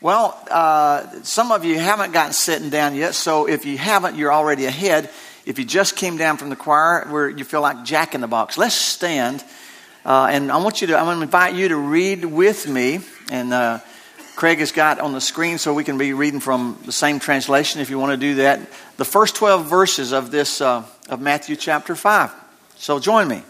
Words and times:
Well, 0.00 0.40
uh, 0.48 1.22
some 1.24 1.50
of 1.50 1.64
you 1.64 1.76
haven't 1.76 2.12
gotten 2.12 2.32
sitting 2.32 2.70
down 2.70 2.94
yet, 2.94 3.16
so 3.16 3.48
if 3.48 3.66
you 3.66 3.76
haven't, 3.76 4.14
you're 4.14 4.32
already 4.32 4.66
ahead. 4.66 5.10
If 5.44 5.58
you 5.58 5.64
just 5.64 5.96
came 5.96 6.16
down 6.16 6.36
from 6.36 6.50
the 6.50 6.56
choir 6.56 7.04
where 7.08 7.28
you 7.28 7.44
feel 7.44 7.62
like 7.62 7.84
Jack 7.84 8.14
in 8.14 8.20
the 8.20 8.28
Box, 8.28 8.56
let's 8.56 8.76
stand. 8.76 9.42
Uh, 10.04 10.28
and 10.30 10.52
I 10.52 10.58
want 10.58 10.80
you 10.80 10.86
to, 10.88 10.96
I'm 10.96 11.06
going 11.06 11.16
to 11.16 11.22
invite 11.24 11.56
you 11.56 11.66
to 11.70 11.76
read 11.76 12.24
with 12.24 12.68
me. 12.68 13.00
And 13.32 13.52
uh, 13.52 13.80
Craig 14.36 14.60
has 14.60 14.70
got 14.70 15.00
on 15.00 15.14
the 15.14 15.20
screen 15.20 15.58
so 15.58 15.74
we 15.74 15.82
can 15.82 15.98
be 15.98 16.12
reading 16.12 16.38
from 16.38 16.78
the 16.84 16.92
same 16.92 17.18
translation 17.18 17.80
if 17.80 17.90
you 17.90 17.98
want 17.98 18.12
to 18.12 18.16
do 18.16 18.36
that. 18.36 18.60
The 18.98 19.04
first 19.04 19.34
12 19.34 19.66
verses 19.66 20.12
of 20.12 20.30
this, 20.30 20.60
uh, 20.60 20.84
of 21.08 21.20
Matthew 21.20 21.56
chapter 21.56 21.96
5. 21.96 22.32
So 22.76 23.00
join 23.00 23.26
me. 23.26 23.42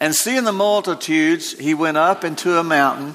And 0.00 0.16
seeing 0.16 0.42
the 0.42 0.52
multitudes, 0.52 1.56
he 1.56 1.74
went 1.74 1.96
up 1.96 2.24
into 2.24 2.58
a 2.58 2.64
mountain 2.64 3.14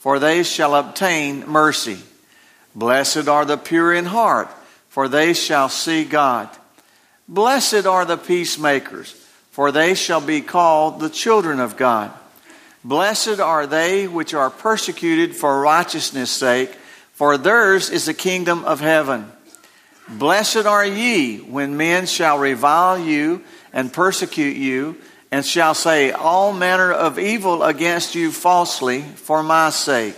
for 0.00 0.18
they 0.18 0.42
shall 0.42 0.74
obtain 0.74 1.46
mercy. 1.46 1.98
Blessed 2.74 3.28
are 3.28 3.44
the 3.44 3.58
pure 3.58 3.92
in 3.92 4.06
heart, 4.06 4.48
for 4.88 5.08
they 5.08 5.34
shall 5.34 5.68
see 5.68 6.04
God. 6.04 6.48
Blessed 7.28 7.86
are 7.86 8.06
the 8.06 8.16
peacemakers, 8.16 9.12
for 9.50 9.70
they 9.70 9.94
shall 9.94 10.22
be 10.22 10.40
called 10.40 11.00
the 11.00 11.10
children 11.10 11.60
of 11.60 11.76
God. 11.76 12.10
Blessed 12.82 13.40
are 13.40 13.66
they 13.66 14.08
which 14.08 14.32
are 14.32 14.48
persecuted 14.48 15.36
for 15.36 15.60
righteousness' 15.60 16.30
sake, 16.30 16.70
for 17.12 17.36
theirs 17.36 17.90
is 17.90 18.06
the 18.06 18.14
kingdom 18.14 18.64
of 18.64 18.80
heaven. 18.80 19.30
Blessed 20.08 20.64
are 20.64 20.86
ye 20.86 21.38
when 21.38 21.76
men 21.76 22.06
shall 22.06 22.38
revile 22.38 22.98
you 22.98 23.44
and 23.72 23.92
persecute 23.92 24.56
you 24.56 24.96
and 25.30 25.44
shall 25.44 25.74
say 25.74 26.10
all 26.10 26.52
manner 26.52 26.92
of 26.92 27.18
evil 27.18 27.62
against 27.62 28.14
you 28.14 28.32
falsely 28.32 29.02
for 29.02 29.42
my 29.42 29.70
sake. 29.70 30.16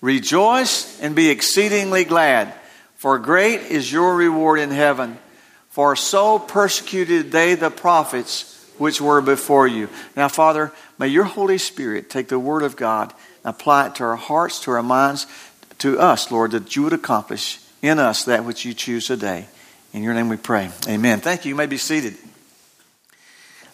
Rejoice 0.00 1.00
and 1.00 1.16
be 1.16 1.30
exceedingly 1.30 2.04
glad, 2.04 2.52
for 2.96 3.18
great 3.18 3.62
is 3.62 3.90
your 3.92 4.14
reward 4.14 4.60
in 4.60 4.70
heaven. 4.70 5.18
For 5.70 5.96
so 5.96 6.38
persecuted 6.38 7.32
they 7.32 7.54
the 7.54 7.70
prophets 7.70 8.50
which 8.78 9.00
were 9.00 9.20
before 9.20 9.66
you. 9.66 9.88
Now, 10.16 10.28
Father, 10.28 10.72
may 10.98 11.08
your 11.08 11.24
Holy 11.24 11.58
Spirit 11.58 12.10
take 12.10 12.28
the 12.28 12.38
Word 12.38 12.62
of 12.62 12.76
God 12.76 13.12
and 13.42 13.54
apply 13.54 13.88
it 13.88 13.96
to 13.96 14.04
our 14.04 14.16
hearts, 14.16 14.60
to 14.60 14.70
our 14.70 14.82
minds, 14.82 15.26
to 15.78 15.98
us, 15.98 16.30
Lord, 16.30 16.52
that 16.52 16.76
you 16.76 16.82
would 16.82 16.92
accomplish 16.92 17.60
in 17.82 17.98
us 17.98 18.24
that 18.24 18.44
which 18.44 18.64
you 18.64 18.72
choose 18.72 19.06
today. 19.06 19.46
In 19.92 20.02
your 20.02 20.14
name 20.14 20.28
we 20.28 20.36
pray. 20.36 20.70
Amen. 20.88 21.20
Thank 21.20 21.44
you. 21.44 21.50
You 21.50 21.54
may 21.56 21.66
be 21.66 21.78
seated. 21.78 22.16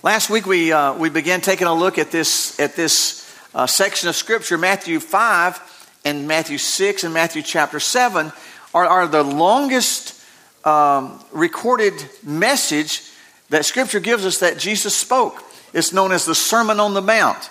Last 0.03 0.31
week 0.31 0.47
we, 0.47 0.73
uh, 0.73 0.95
we 0.95 1.11
began 1.11 1.43
taking 1.43 1.67
a 1.67 1.75
look 1.75 1.99
at 1.99 2.11
this, 2.11 2.59
at 2.59 2.75
this 2.75 3.31
uh, 3.55 3.67
section 3.67 4.09
of 4.09 4.17
Scripture, 4.17 4.57
Matthew 4.57 4.99
5 4.99 5.99
and 6.07 6.27
Matthew 6.27 6.57
6 6.57 7.05
and 7.05 7.13
Matthew 7.13 7.43
chapter 7.43 7.79
7 7.79 8.33
are, 8.73 8.87
are 8.87 9.07
the 9.07 9.23
longest 9.23 10.19
um, 10.65 11.23
recorded 11.33 11.93
message 12.23 13.03
that 13.51 13.67
Scripture 13.67 14.01
gives 14.01 14.25
us 14.25 14.39
that 14.39 14.59
Jesus 14.59 14.97
spoke. 14.97 15.45
It's 15.75 15.93
known 15.93 16.13
as 16.13 16.25
the 16.25 16.35
Sermon 16.35 16.81
on 16.81 16.95
the 16.95 17.03
Mount. 17.03 17.51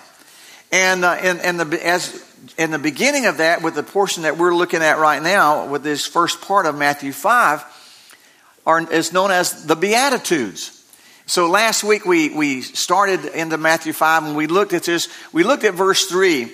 And, 0.72 1.04
uh, 1.04 1.12
and, 1.22 1.38
and 1.38 1.60
the, 1.60 1.86
as, 1.86 2.20
in 2.58 2.72
the 2.72 2.80
beginning 2.80 3.26
of 3.26 3.38
that, 3.38 3.62
with 3.62 3.76
the 3.76 3.84
portion 3.84 4.24
that 4.24 4.38
we're 4.38 4.56
looking 4.56 4.82
at 4.82 4.98
right 4.98 5.22
now, 5.22 5.68
with 5.68 5.84
this 5.84 6.04
first 6.04 6.40
part 6.40 6.66
of 6.66 6.76
Matthew 6.76 7.12
5, 7.12 7.64
are, 8.66 8.92
is 8.92 9.12
known 9.12 9.30
as 9.30 9.66
the 9.66 9.76
Beatitudes. 9.76 10.79
So 11.30 11.46
last 11.46 11.84
week 11.84 12.04
we, 12.04 12.30
we 12.30 12.60
started 12.60 13.24
into 13.24 13.56
Matthew 13.56 13.92
5 13.92 14.24
and 14.24 14.36
we 14.36 14.48
looked 14.48 14.72
at 14.72 14.82
this. 14.82 15.08
We 15.32 15.44
looked 15.44 15.62
at 15.62 15.74
verse 15.74 16.06
3 16.06 16.50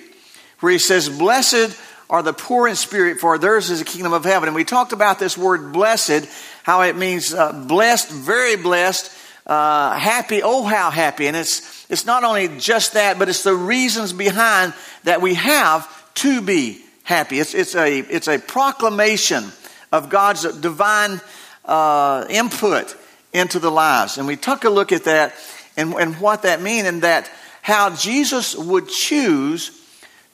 where 0.59 0.71
he 0.71 0.77
says, 0.77 1.09
Blessed 1.09 1.75
are 2.11 2.21
the 2.21 2.31
poor 2.31 2.67
in 2.67 2.75
spirit, 2.75 3.19
for 3.19 3.39
theirs 3.39 3.71
is 3.71 3.79
the 3.79 3.85
kingdom 3.85 4.13
of 4.13 4.23
heaven. 4.23 4.47
And 4.47 4.55
we 4.55 4.63
talked 4.63 4.93
about 4.93 5.17
this 5.17 5.35
word 5.35 5.73
blessed, 5.73 6.29
how 6.61 6.81
it 6.81 6.95
means 6.95 7.33
uh, 7.33 7.53
blessed, 7.53 8.11
very 8.11 8.55
blessed, 8.55 9.11
uh, 9.47 9.97
happy, 9.97 10.43
oh 10.43 10.63
how 10.63 10.91
happy. 10.91 11.25
And 11.25 11.35
it's, 11.35 11.87
it's 11.89 12.05
not 12.05 12.23
only 12.23 12.47
just 12.59 12.93
that, 12.93 13.17
but 13.17 13.29
it's 13.29 13.41
the 13.41 13.55
reasons 13.55 14.13
behind 14.13 14.75
that 15.05 15.23
we 15.23 15.33
have 15.33 16.13
to 16.13 16.39
be 16.39 16.83
happy. 17.01 17.39
It's, 17.39 17.55
it's, 17.55 17.73
a, 17.73 17.97
it's 17.97 18.27
a 18.27 18.37
proclamation 18.37 19.43
of 19.91 20.09
God's 20.09 20.43
divine 20.59 21.19
uh, 21.65 22.27
input 22.29 22.95
into 23.37 23.59
the 23.59 23.71
lives. 23.71 24.17
And 24.17 24.27
we 24.27 24.35
took 24.35 24.63
a 24.63 24.69
look 24.69 24.91
at 24.91 25.05
that 25.05 25.33
and, 25.75 25.93
and 25.93 26.15
what 26.19 26.41
that 26.41 26.61
means 26.61 26.87
and 26.87 27.03
that 27.03 27.29
how 27.61 27.95
Jesus 27.95 28.55
would 28.55 28.89
choose 28.89 29.71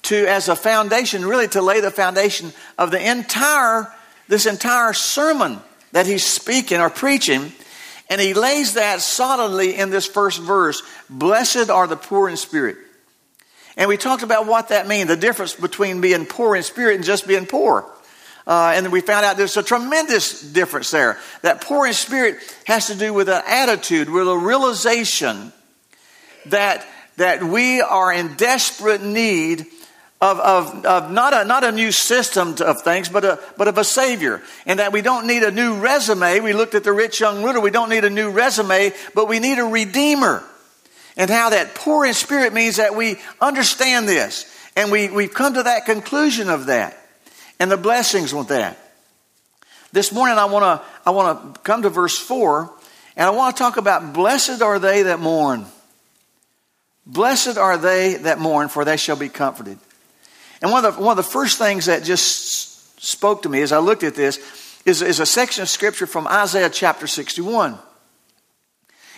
to, 0.03 0.25
as 0.27 0.49
a 0.49 0.55
foundation, 0.55 1.25
really 1.25 1.47
to 1.49 1.61
lay 1.61 1.79
the 1.79 1.91
foundation 1.91 2.51
of 2.77 2.91
the 2.91 3.11
entire, 3.11 3.91
this 4.27 4.45
entire 4.45 4.93
sermon 4.93 5.59
that 5.91 6.05
he's 6.05 6.25
speaking 6.25 6.79
or 6.79 6.89
preaching. 6.89 7.51
And 8.09 8.19
he 8.19 8.33
lays 8.33 8.73
that 8.73 9.01
solidly 9.01 9.75
in 9.75 9.89
this 9.89 10.05
first 10.05 10.39
verse 10.41 10.83
Blessed 11.09 11.69
are 11.69 11.87
the 11.87 11.95
poor 11.95 12.29
in 12.29 12.37
spirit. 12.37 12.77
And 13.75 13.89
we 13.89 13.97
talked 13.97 14.23
about 14.23 14.45
what 14.45 14.69
that 14.69 14.87
means, 14.87 15.07
the 15.07 15.17
difference 15.17 15.55
between 15.55 16.01
being 16.01 16.25
poor 16.25 16.55
in 16.55 16.63
spirit 16.63 16.95
and 16.95 17.03
just 17.03 17.27
being 17.27 17.47
poor. 17.47 17.89
Uh, 18.45 18.73
and 18.75 18.91
we 18.91 19.01
found 19.01 19.25
out 19.25 19.37
there's 19.37 19.57
a 19.57 19.63
tremendous 19.63 20.41
difference 20.41 20.91
there. 20.91 21.17
That 21.43 21.61
poor 21.61 21.87
in 21.87 21.93
spirit 21.93 22.37
has 22.65 22.87
to 22.87 22.95
do 22.95 23.13
with 23.13 23.29
an 23.29 23.41
attitude, 23.47 24.09
with 24.09 24.27
a 24.27 24.37
realization 24.37 25.53
that, 26.47 26.85
that 27.17 27.43
we 27.43 27.81
are 27.81 28.11
in 28.11 28.35
desperate 28.35 29.01
need 29.01 29.65
of, 30.19 30.39
of, 30.39 30.85
of 30.85 31.11
not, 31.11 31.33
a, 31.33 31.45
not 31.45 31.63
a 31.63 31.71
new 31.71 31.91
system 31.91 32.55
of 32.61 32.81
things, 32.81 33.09
but, 33.09 33.23
a, 33.23 33.39
but 33.57 33.67
of 33.67 33.77
a 33.77 33.83
Savior. 33.83 34.41
And 34.65 34.79
that 34.79 34.91
we 34.91 35.01
don't 35.01 35.27
need 35.27 35.43
a 35.43 35.51
new 35.51 35.79
resume. 35.79 36.41
We 36.41 36.53
looked 36.53 36.75
at 36.75 36.83
the 36.83 36.93
rich 36.93 37.19
young 37.19 37.43
ruler. 37.43 37.61
We 37.61 37.71
don't 37.71 37.89
need 37.89 38.05
a 38.05 38.09
new 38.09 38.29
resume, 38.29 38.91
but 39.15 39.27
we 39.27 39.39
need 39.39 39.59
a 39.59 39.65
Redeemer. 39.65 40.43
And 41.15 41.29
how 41.29 41.51
that 41.51 41.75
poor 41.75 42.05
in 42.05 42.13
spirit 42.13 42.53
means 42.53 42.77
that 42.77 42.95
we 42.95 43.19
understand 43.39 44.07
this. 44.07 44.49
And 44.75 44.91
we, 44.91 45.09
we've 45.09 45.33
come 45.33 45.53
to 45.53 45.63
that 45.63 45.85
conclusion 45.85 46.49
of 46.49 46.65
that 46.65 46.97
and 47.59 47.71
the 47.71 47.77
blessings 47.77 48.33
with 48.33 48.49
that. 48.49 48.77
This 49.91 50.11
morning 50.11 50.37
I 50.37 50.45
want 50.45 50.63
to 50.63 50.87
I 51.05 51.11
want 51.11 51.55
to 51.55 51.61
come 51.61 51.83
to 51.83 51.89
verse 51.89 52.17
4 52.17 52.71
and 53.15 53.27
I 53.27 53.29
want 53.29 53.55
to 53.55 53.61
talk 53.61 53.77
about 53.77 54.13
blessed 54.13 54.61
are 54.61 54.79
they 54.79 55.03
that 55.03 55.19
mourn. 55.19 55.65
Blessed 57.05 57.57
are 57.57 57.77
they 57.77 58.15
that 58.15 58.39
mourn 58.39 58.69
for 58.69 58.85
they 58.85 58.97
shall 58.97 59.15
be 59.15 59.29
comforted. 59.29 59.77
And 60.61 60.71
one 60.71 60.85
of 60.85 60.95
the, 60.95 61.01
one 61.01 61.11
of 61.11 61.23
the 61.23 61.29
first 61.29 61.57
things 61.57 61.85
that 61.85 62.03
just 62.03 63.01
spoke 63.03 63.43
to 63.43 63.49
me 63.49 63.61
as 63.61 63.71
I 63.71 63.79
looked 63.79 64.03
at 64.03 64.15
this 64.15 64.39
is, 64.85 65.01
is 65.01 65.19
a 65.19 65.25
section 65.25 65.61
of 65.61 65.69
scripture 65.69 66.07
from 66.07 66.25
Isaiah 66.27 66.69
chapter 66.69 67.05
61. 67.05 67.77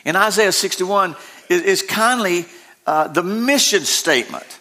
In 0.06 0.16
Isaiah 0.16 0.52
61 0.52 1.16
is, 1.50 1.62
is 1.62 1.82
kindly 1.84 2.46
uh, 2.86 3.08
the 3.08 3.24
mission 3.24 3.82
statement 3.82 4.60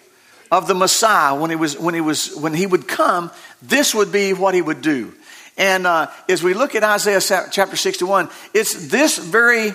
of 0.55 0.69
the 0.69 0.75
Messiah 0.75 1.35
when 1.35 1.51
he 1.51 1.57
was 1.57 1.77
when 1.77 1.95
he 1.95 2.01
was 2.01 2.35
when 2.37 2.55
he 2.55 2.65
would 2.65 2.87
come, 2.87 3.33
this 3.61 3.93
would 3.93 4.13
be 4.13 4.33
what 4.33 4.55
he 4.55 4.63
would 4.63 4.83
do. 4.83 5.13
And 5.57 5.85
uh, 5.87 6.11
as 6.29 6.45
we 6.45 6.55
look 6.55 6.77
at 6.77 6.85
Isaiah 6.85 7.21
chapter 7.51 7.77
61, 7.77 8.29
it's 8.53 8.89
this 8.89 9.19
very 9.19 9.73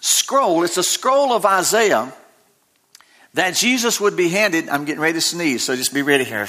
scroll, 0.00 0.62
it's 0.62 0.78
a 0.78 0.82
scroll 0.82 1.32
of 1.32 1.44
Isaiah 1.44 2.12
that 3.34 3.54
Jesus 3.54 4.00
would 4.00 4.16
be 4.16 4.30
handed. 4.30 4.70
I'm 4.70 4.86
getting 4.86 5.02
ready 5.02 5.14
to 5.14 5.20
sneeze, 5.20 5.64
so 5.64 5.76
just 5.76 5.92
be 5.92 6.02
ready 6.02 6.24
here. 6.24 6.48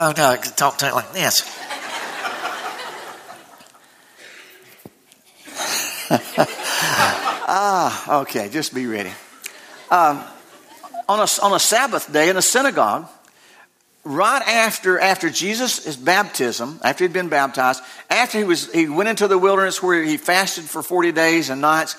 oh 0.00 0.12
no, 0.16 0.26
I 0.26 0.36
can 0.38 0.52
talk 0.54 0.78
to 0.78 0.88
it 0.88 0.94
like 0.94 1.12
this. 1.12 1.42
ah, 7.46 8.20
okay, 8.22 8.48
just 8.48 8.74
be 8.74 8.86
ready. 8.86 9.12
Um, 9.90 10.24
on 11.08 11.20
a, 11.20 11.26
on 11.42 11.52
a 11.52 11.58
Sabbath 11.60 12.12
day 12.12 12.28
in 12.28 12.36
a 12.36 12.42
synagogue, 12.42 13.08
right 14.04 14.42
after, 14.42 14.98
after 14.98 15.30
Jesus' 15.30 15.96
baptism, 15.96 16.78
after 16.82 17.04
he'd 17.04 17.12
been 17.12 17.28
baptized, 17.28 17.82
after 18.10 18.38
he, 18.38 18.44
was, 18.44 18.72
he 18.72 18.88
went 18.88 19.08
into 19.08 19.28
the 19.28 19.38
wilderness 19.38 19.82
where 19.82 20.02
he 20.02 20.16
fasted 20.16 20.64
for 20.64 20.82
40 20.82 21.12
days 21.12 21.50
and 21.50 21.60
nights, 21.60 21.96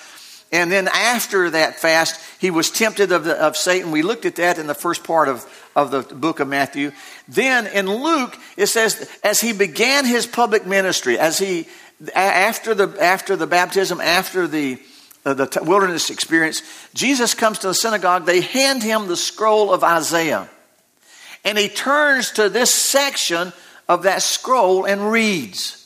And 0.52 0.72
then 0.72 0.88
after 0.88 1.50
that 1.50 1.80
fast, 1.80 2.22
he 2.40 2.52
was 2.52 2.70
tempted 2.70 3.12
of, 3.12 3.24
the, 3.24 3.36
of 3.36 3.58
Satan. 3.58 3.92
We 3.92 4.04
looked 4.04 4.26
at 4.26 4.36
that 4.36 4.60
in 4.60 4.68
the 4.68 4.76
first 4.76 5.04
part 5.04 5.28
of, 5.28 5.46
of 5.76 5.92
the 5.92 6.02
book 6.02 6.40
of 6.40 6.48
Matthew. 6.48 6.92
Then 7.28 7.68
in 7.68 7.90
Luke, 7.92 8.38
it 8.56 8.68
says, 8.68 9.10
as 9.24 9.42
he 9.42 9.54
began 9.54 10.06
his 10.06 10.28
public 10.28 10.66
ministry, 10.66 11.18
as 11.18 11.40
he, 11.40 11.68
after 12.14 12.76
the, 12.76 12.96
after 13.04 13.36
the 13.36 13.48
baptism, 13.48 14.00
after 14.00 14.48
the, 14.48 14.80
Uh, 15.26 15.34
the 15.34 15.60
wilderness 15.64 16.12
experience, 16.12 16.62
Jesus 16.94 17.34
comes 17.34 17.60
to 17.60 17.68
the 17.68 17.74
synagogue. 17.74 18.26
They 18.26 18.42
hand 18.42 18.84
him 18.84 19.08
the 19.08 19.18
scroll 19.18 19.74
of 19.74 19.84
Isaiah. 19.84 20.48
And 21.44 21.58
he 21.58 21.68
turns 21.68 22.32
to 22.34 22.48
this 22.50 22.74
section 22.74 23.52
of 23.88 24.04
that 24.04 24.22
scroll 24.22 24.86
and 24.86 25.12
reads. 25.12 25.82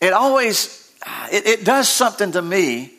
It 0.00 0.12
always, 0.12 0.92
it, 1.32 1.46
it 1.46 1.64
does 1.64 1.88
something 1.88 2.32
to 2.32 2.42
me 2.42 2.92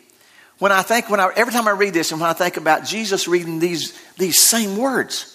when 0.58 0.72
I 0.72 0.82
think, 0.82 1.10
when 1.10 1.20
I, 1.20 1.32
every 1.36 1.54
time 1.54 1.68
I 1.68 1.72
read 1.72 1.94
this 1.94 2.12
and 2.12 2.20
when 2.20 2.30
I 2.30 2.34
think 2.34 2.58
about 2.58 2.86
Jesus 2.86 3.28
reading 3.28 3.60
these, 3.60 4.00
these 4.18 4.40
same 4.40 4.78
words. 4.78 5.32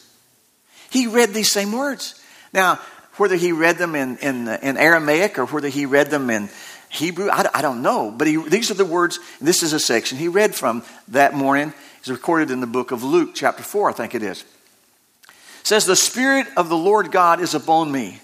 He 0.91 1.07
read 1.07 1.31
these 1.31 1.53
same 1.53 1.73
words. 1.73 2.21
Now, 2.53 2.81
whether 3.17 3.37
he 3.37 3.53
read 3.53 3.77
them 3.79 3.95
in, 3.95 4.17
in, 4.19 4.49
in 4.49 4.77
Aramaic 4.77 5.39
or 5.39 5.47
whether 5.47 5.69
he 5.69 5.87
read 5.87 6.11
them 6.11 6.31
in 6.31 6.49
Hebrew, 6.91 7.31
I, 7.31 7.49
I 7.55 7.63
don't 7.63 7.83
know. 7.83 8.11
But 8.11 8.27
he, 8.27 8.37
these 8.37 8.71
are 8.71 8.75
the 8.75 8.85
words, 8.85 9.19
this 9.41 9.63
is 9.63 9.73
a 9.73 9.81
section 9.81 10.19
he 10.19 10.29
read 10.29 10.55
from 10.55 10.83
that 11.09 11.35
morning. 11.35 11.73
It's 12.01 12.09
recorded 12.09 12.51
in 12.51 12.61
the 12.61 12.67
book 12.67 12.91
of 12.91 13.03
Luke, 13.03 13.31
chapter 13.35 13.63
4, 13.63 13.91
I 13.91 13.93
think 13.93 14.15
it 14.15 14.23
is. 14.23 14.43
It 14.43 15.67
says, 15.67 15.87
The 15.87 15.97
Spirit 15.97 16.47
of 16.57 16.69
the 16.69 16.77
Lord 16.77 17.13
God 17.13 17.41
is 17.41 17.55
upon 17.55 17.93
me, 17.93 18.21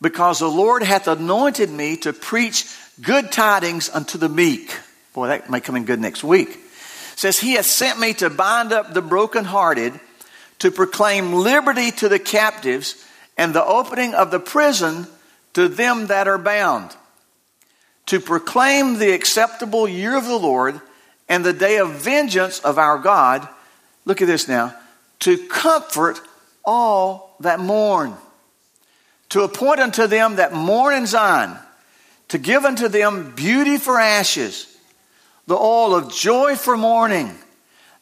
because 0.00 0.38
the 0.38 0.50
Lord 0.50 0.82
hath 0.82 1.08
anointed 1.08 1.70
me 1.70 1.96
to 1.98 2.12
preach 2.12 2.66
good 3.00 3.32
tidings 3.32 3.88
unto 3.88 4.18
the 4.18 4.28
meek. 4.28 4.76
Boy, 5.14 5.28
that 5.28 5.48
may 5.48 5.60
come 5.60 5.76
in 5.76 5.84
good 5.84 6.00
next 6.00 6.22
week. 6.22 6.50
It 6.50 7.18
says, 7.18 7.38
He 7.38 7.54
hath 7.54 7.66
sent 7.66 7.98
me 7.98 8.12
to 8.14 8.28
bind 8.28 8.72
up 8.72 8.92
the 8.92 9.02
brokenhearted, 9.02 9.98
to 10.58 10.70
proclaim 10.70 11.32
liberty 11.32 11.90
to 11.92 12.08
the 12.08 12.18
captives, 12.18 13.02
and 13.38 13.54
the 13.54 13.64
opening 13.64 14.12
of 14.14 14.30
the 14.30 14.40
prison 14.40 15.06
to 15.54 15.68
them 15.68 16.08
that 16.08 16.28
are 16.28 16.38
bound, 16.38 16.94
to 18.06 18.20
proclaim 18.20 18.98
the 18.98 19.12
acceptable 19.12 19.88
year 19.88 20.16
of 20.16 20.24
the 20.24 20.38
Lord 20.38 20.80
and 21.28 21.44
the 21.44 21.52
day 21.52 21.78
of 21.78 21.90
vengeance 21.92 22.58
of 22.60 22.78
our 22.78 22.98
God. 22.98 23.48
Look 24.04 24.20
at 24.20 24.28
this 24.28 24.48
now. 24.48 24.74
To 25.20 25.38
comfort 25.48 26.20
all 26.64 27.36
that 27.40 27.60
mourn, 27.60 28.14
to 29.30 29.42
appoint 29.42 29.80
unto 29.80 30.06
them 30.06 30.36
that 30.36 30.52
mourn 30.52 30.94
in 30.94 31.06
Zion, 31.06 31.56
to 32.28 32.38
give 32.38 32.64
unto 32.64 32.88
them 32.88 33.32
beauty 33.34 33.78
for 33.78 33.98
ashes, 33.98 34.66
the 35.46 35.56
oil 35.56 35.94
of 35.94 36.12
joy 36.12 36.56
for 36.56 36.76
mourning, 36.76 37.34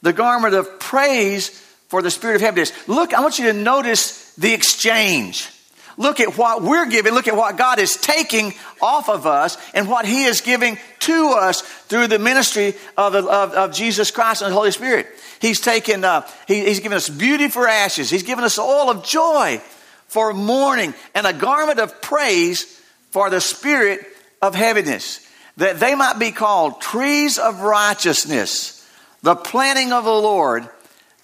the 0.00 0.12
garment 0.12 0.55
of 0.55 0.81
praise 0.81 1.50
for 1.88 2.02
the 2.02 2.10
spirit 2.10 2.37
of 2.37 2.40
heaviness. 2.40 2.72
Look, 2.88 3.14
I 3.14 3.20
want 3.20 3.38
you 3.38 3.46
to 3.46 3.52
notice 3.52 4.34
the 4.34 4.52
exchange. 4.52 5.48
Look 5.97 6.21
at 6.21 6.39
what 6.39 6.62
we're 6.62 6.87
giving. 6.87 7.12
Look 7.12 7.29
at 7.29 7.37
what 7.37 7.56
God 7.56 7.79
is 7.79 7.97
taking 7.97 8.55
off 8.81 9.09
of 9.09 9.27
us 9.27 9.56
and 9.75 9.89
what 9.89 10.06
He 10.06 10.25
is 10.25 10.41
giving 10.41 10.79
to 11.00 11.29
us 11.31 11.61
through 11.61 12.06
the 12.09 12.19
ministry 12.19 12.75
of, 12.97 13.15
of, 13.15 13.27
of 13.27 13.73
Jesus 13.73 14.11
Christ 14.11 14.43
and 14.43 14.50
the 14.50 14.56
Holy 14.56 14.71
Spirit. 14.71 15.06
He's 15.41 15.61
taken, 15.61 16.05
uh, 16.05 16.27
he, 16.47 16.65
He's 16.65 16.81
given 16.81 16.97
us 16.97 17.09
beauty 17.09 17.49
for 17.49 17.69
ashes. 17.69 18.11
He's 18.11 18.23
given 18.23 18.44
us 18.44 18.59
all 18.59 18.91
of 18.91 19.05
joy 19.05 19.61
for 20.06 20.33
mourning 20.33 20.94
and 21.15 21.27
a 21.27 21.33
garment 21.33 21.79
of 21.79 22.00
praise 22.03 22.81
for 23.11 23.31
the 23.31 23.41
spirit 23.41 24.00
of 24.41 24.55
heaviness 24.55 25.27
that 25.56 25.81
they 25.81 25.94
might 25.94 26.19
be 26.19 26.33
called 26.33 26.81
trees 26.81 27.39
of 27.39 27.61
righteousness, 27.61 28.87
the 29.23 29.37
planting 29.37 29.93
of 29.93 30.05
the 30.05 30.11
Lord, 30.11 30.69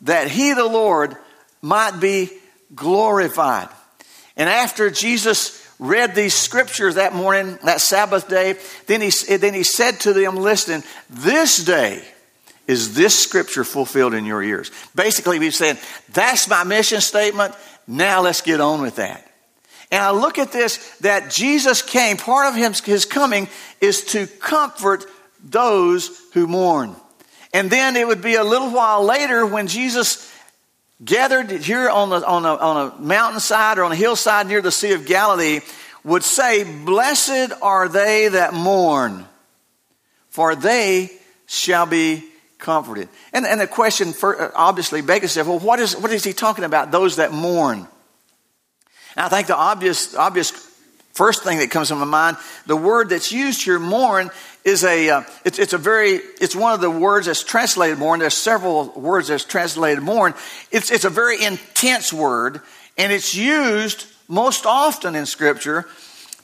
that 0.02 0.28
he, 0.28 0.52
the 0.52 0.66
Lord, 0.66 1.16
might 1.62 1.98
be 1.98 2.30
glorified. 2.74 3.68
And 4.38 4.48
after 4.48 4.88
Jesus 4.88 5.62
read 5.78 6.14
these 6.14 6.34
scriptures 6.34 6.94
that 6.94 7.14
morning, 7.14 7.58
that 7.64 7.80
Sabbath 7.80 8.28
day, 8.28 8.56
then 8.86 9.00
he, 9.00 9.10
then 9.36 9.52
he 9.52 9.64
said 9.64 10.00
to 10.00 10.12
them, 10.12 10.36
Listen, 10.36 10.82
this 11.10 11.62
day 11.62 12.02
is 12.66 12.94
this 12.94 13.18
scripture 13.18 13.64
fulfilled 13.64 14.14
in 14.14 14.24
your 14.24 14.42
ears. 14.42 14.70
Basically, 14.94 15.38
he's 15.40 15.56
saying, 15.56 15.78
That's 16.12 16.48
my 16.48 16.64
mission 16.64 17.00
statement. 17.00 17.54
Now 17.86 18.22
let's 18.22 18.42
get 18.42 18.60
on 18.60 18.80
with 18.80 18.96
that. 18.96 19.24
And 19.90 20.02
I 20.02 20.10
look 20.10 20.38
at 20.38 20.52
this 20.52 20.96
that 20.98 21.30
Jesus 21.30 21.82
came, 21.82 22.16
part 22.16 22.46
of 22.46 22.54
his, 22.54 22.80
his 22.80 23.04
coming 23.04 23.48
is 23.80 24.04
to 24.06 24.26
comfort 24.26 25.04
those 25.42 26.10
who 26.34 26.46
mourn. 26.46 26.94
And 27.54 27.70
then 27.70 27.96
it 27.96 28.06
would 28.06 28.20
be 28.20 28.34
a 28.34 28.44
little 28.44 28.70
while 28.70 29.02
later 29.02 29.46
when 29.46 29.66
Jesus 29.66 30.30
gathered 31.04 31.50
here 31.50 31.88
on, 31.88 32.10
the, 32.10 32.26
on, 32.26 32.44
a, 32.44 32.54
on 32.54 32.90
a 32.90 33.00
mountainside 33.00 33.78
or 33.78 33.84
on 33.84 33.92
a 33.92 33.96
hillside 33.96 34.46
near 34.46 34.60
the 34.60 34.72
Sea 34.72 34.92
of 34.92 35.06
Galilee 35.06 35.60
would 36.04 36.24
say, 36.24 36.64
Blessed 36.64 37.52
are 37.62 37.88
they 37.88 38.28
that 38.28 38.54
mourn, 38.54 39.26
for 40.30 40.54
they 40.54 41.10
shall 41.46 41.86
be 41.86 42.24
comforted. 42.58 43.08
And, 43.32 43.46
and 43.46 43.60
the 43.60 43.66
question 43.66 44.12
for, 44.12 44.52
obviously 44.56 45.00
begs 45.00 45.24
itself, 45.24 45.46
well, 45.46 45.58
what 45.58 45.78
is, 45.78 45.96
what 45.96 46.12
is 46.12 46.24
he 46.24 46.32
talking 46.32 46.64
about, 46.64 46.90
those 46.90 47.16
that 47.16 47.32
mourn? 47.32 47.86
And 49.16 49.26
I 49.26 49.28
think 49.28 49.46
the 49.46 49.56
obvious, 49.56 50.14
obvious 50.14 50.50
first 51.12 51.42
thing 51.42 51.58
that 51.58 51.70
comes 51.70 51.88
to 51.88 51.94
my 51.94 52.04
mind, 52.04 52.36
the 52.66 52.76
word 52.76 53.08
that's 53.08 53.32
used 53.32 53.62
here, 53.62 53.78
mourn, 53.78 54.30
is 54.68 54.84
a, 54.84 55.10
uh, 55.10 55.22
it's, 55.44 55.58
it's 55.58 55.72
a 55.72 55.78
very, 55.78 56.20
it's 56.40 56.54
one 56.54 56.74
of 56.74 56.80
the 56.80 56.90
words 56.90 57.26
that's 57.26 57.42
translated 57.42 57.98
mourn. 57.98 58.20
There's 58.20 58.34
several 58.34 58.90
words 58.90 59.28
that's 59.28 59.44
translated 59.44 60.04
mourn. 60.04 60.34
It's, 60.70 60.90
it's 60.90 61.04
a 61.04 61.10
very 61.10 61.42
intense 61.42 62.12
word, 62.12 62.60
and 62.96 63.12
it's 63.12 63.34
used 63.34 64.06
most 64.28 64.66
often 64.66 65.16
in 65.16 65.26
Scripture 65.26 65.86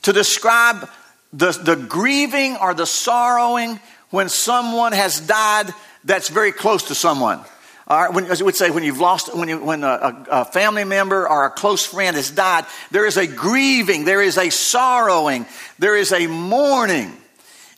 to 0.01 0.11
describe 0.11 0.89
the, 1.31 1.51
the 1.51 1.75
grieving 1.75 2.57
or 2.57 2.73
the 2.73 2.85
sorrowing 2.85 3.79
when 4.09 4.29
someone 4.29 4.91
has 4.91 5.19
died 5.19 5.73
that's 6.03 6.29
very 6.29 6.51
close 6.51 6.83
to 6.87 6.95
someone. 6.95 7.39
All 7.87 8.01
right, 8.01 8.11
when, 8.11 8.25
as 8.25 8.41
we 8.41 8.45
would 8.45 8.55
say, 8.55 8.71
when 8.71 8.83
you've 8.83 8.99
lost, 8.99 9.35
when, 9.35 9.47
you, 9.47 9.63
when 9.63 9.83
a, 9.83 10.25
a, 10.31 10.45
family 10.45 10.83
member 10.83 11.29
or 11.29 11.45
a 11.45 11.51
close 11.51 11.85
friend 11.85 12.15
has 12.15 12.31
died, 12.31 12.65
there 12.89 13.05
is 13.05 13.17
a 13.17 13.27
grieving, 13.27 14.05
there 14.05 14.23
is 14.23 14.39
a 14.39 14.49
sorrowing, 14.49 15.45
there 15.77 15.95
is 15.95 16.11
a 16.11 16.25
mourning. 16.25 17.15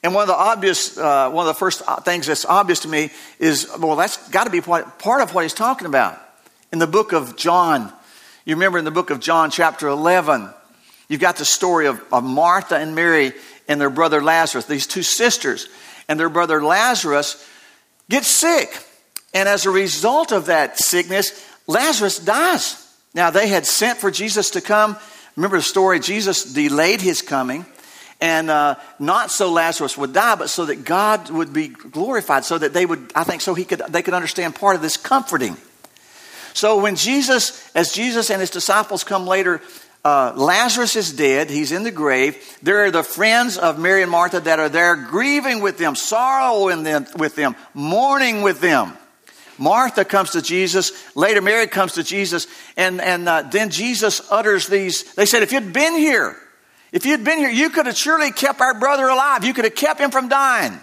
And 0.07 0.15
one 0.15 0.21
of 0.21 0.30
the 0.30 0.36
obvious, 0.36 0.98
uh, 0.98 1.30
one 1.31 1.45
of 1.45 1.54
the 1.54 1.59
first 1.59 1.83
things 2.06 2.27
that's 2.27 2.45
obvious 2.45 2.80
to 2.80 2.88
me 2.88 3.09
is, 3.39 3.69
well, 3.77 3.98
that's 3.98 4.30
got 4.30 4.45
to 4.45 4.50
be 4.50 4.62
part 4.62 5.21
of 5.21 5.36
what 5.36 5.42
he's 5.42 5.54
talking 5.54 5.86
about. 5.86 6.18
In 6.71 6.80
the 6.80 6.88
book 6.88 7.12
of 7.12 7.36
John, 7.36 7.92
you 8.45 8.56
remember 8.56 8.77
in 8.77 8.86
the 8.86 8.92
book 8.92 9.09
of 9.09 9.19
John, 9.19 9.51
chapter 9.51 9.86
11, 9.89 10.50
you've 11.09 11.19
got 11.19 11.36
the 11.36 11.44
story 11.44 11.88
of, 11.88 12.01
of 12.13 12.24
Martha 12.24 12.77
and 12.77 12.96
Mary 12.96 13.34
and 13.67 13.82
their 13.82 13.89
brother 13.89 14.24
Lazarus, 14.24 14.63
these 14.63 14.88
two 14.88 15.03
sisters, 15.03 15.67
and 16.08 16.17
their 16.17 16.29
brother 16.29 16.63
Lazarus 16.63 17.46
gets 18.10 18.29
sick. 18.29 18.82
And 19.34 19.50
as 19.50 19.65
a 19.65 19.72
result 19.72 20.32
of 20.32 20.46
that 20.46 20.77
sickness, 20.77 21.46
Lazarus 21.67 22.17
dies. 22.17 22.82
Now, 23.13 23.29
they 23.29 23.50
had 23.50 23.65
sent 23.65 24.00
for 24.00 24.10
Jesus 24.10 24.51
to 24.51 24.62
come. 24.62 24.96
Remember 25.36 25.58
the 25.58 25.63
story? 25.63 26.00
Jesus 26.00 26.46
delayed 26.46 27.01
his 27.01 27.22
coming, 27.22 27.65
and 28.19 28.50
uh, 28.50 28.75
not 29.00 29.29
so 29.31 29.51
Lazarus 29.51 29.97
would 29.97 30.13
die, 30.13 30.36
but 30.36 30.50
so 30.50 30.65
that 30.65 30.83
God 30.83 31.29
would 31.29 31.53
be 31.53 31.67
glorified, 31.67 32.45
so 32.45 32.57
that 32.57 32.74
they 32.74 32.86
would, 32.86 33.12
I 33.15 33.24
think, 33.24 33.41
so 33.41 33.53
he 33.53 33.65
could, 33.65 33.81
they 33.89 34.01
could 34.01 34.13
understand 34.13 34.55
part 34.55 34.75
of 34.75 34.81
this 34.81 34.97
comforting. 34.97 35.57
So 36.53 36.81
when 36.81 36.95
Jesus, 36.95 37.69
as 37.75 37.91
Jesus 37.91 38.31
and 38.31 38.41
his 38.41 38.50
disciples 38.50 39.03
come 39.03 39.27
later, 39.27 39.62
uh, 40.03 40.33
Lazarus 40.36 40.95
is 40.95 41.13
dead. 41.13 41.50
He's 41.50 41.71
in 41.71 41.83
the 41.83 41.91
grave. 41.91 42.57
There 42.63 42.86
are 42.86 42.91
the 42.91 43.03
friends 43.03 43.57
of 43.57 43.77
Mary 43.77 44.01
and 44.01 44.09
Martha 44.09 44.39
that 44.39 44.59
are 44.59 44.69
there 44.69 44.95
grieving 44.95 45.62
with 45.62 45.77
them, 45.77 45.95
sorrowing 45.95 46.83
them, 46.83 47.05
with 47.17 47.36
them, 47.36 47.55
mourning 47.75 48.41
with 48.41 48.59
them. 48.59 48.97
Martha 49.59 50.05
comes 50.05 50.31
to 50.31 50.41
Jesus. 50.41 50.91
Later, 51.15 51.41
Mary 51.41 51.67
comes 51.67 51.93
to 51.93 52.03
Jesus. 52.03 52.47
And, 52.75 53.01
and 53.01 53.27
uh, 53.27 53.41
then 53.43 53.69
Jesus 53.69 54.21
utters 54.31 54.67
these. 54.67 55.13
They 55.15 55.25
said, 55.25 55.43
If 55.43 55.51
you'd 55.51 55.74
been 55.74 55.95
here, 55.95 56.38
if 56.91 57.06
you'd 57.06 57.24
been 57.24 57.39
here, 57.39 57.50
you 57.50 57.70
could 57.70 57.86
have 57.86 57.98
surely 57.98 58.32
kept 58.32 58.62
our 58.62 58.79
brother 58.79 59.08
alive. 59.08 59.44
You 59.44 59.53
could 59.53 59.65
have 59.65 59.75
kept 59.75 60.00
him 60.00 60.12
from 60.12 60.29
dying. 60.29 60.79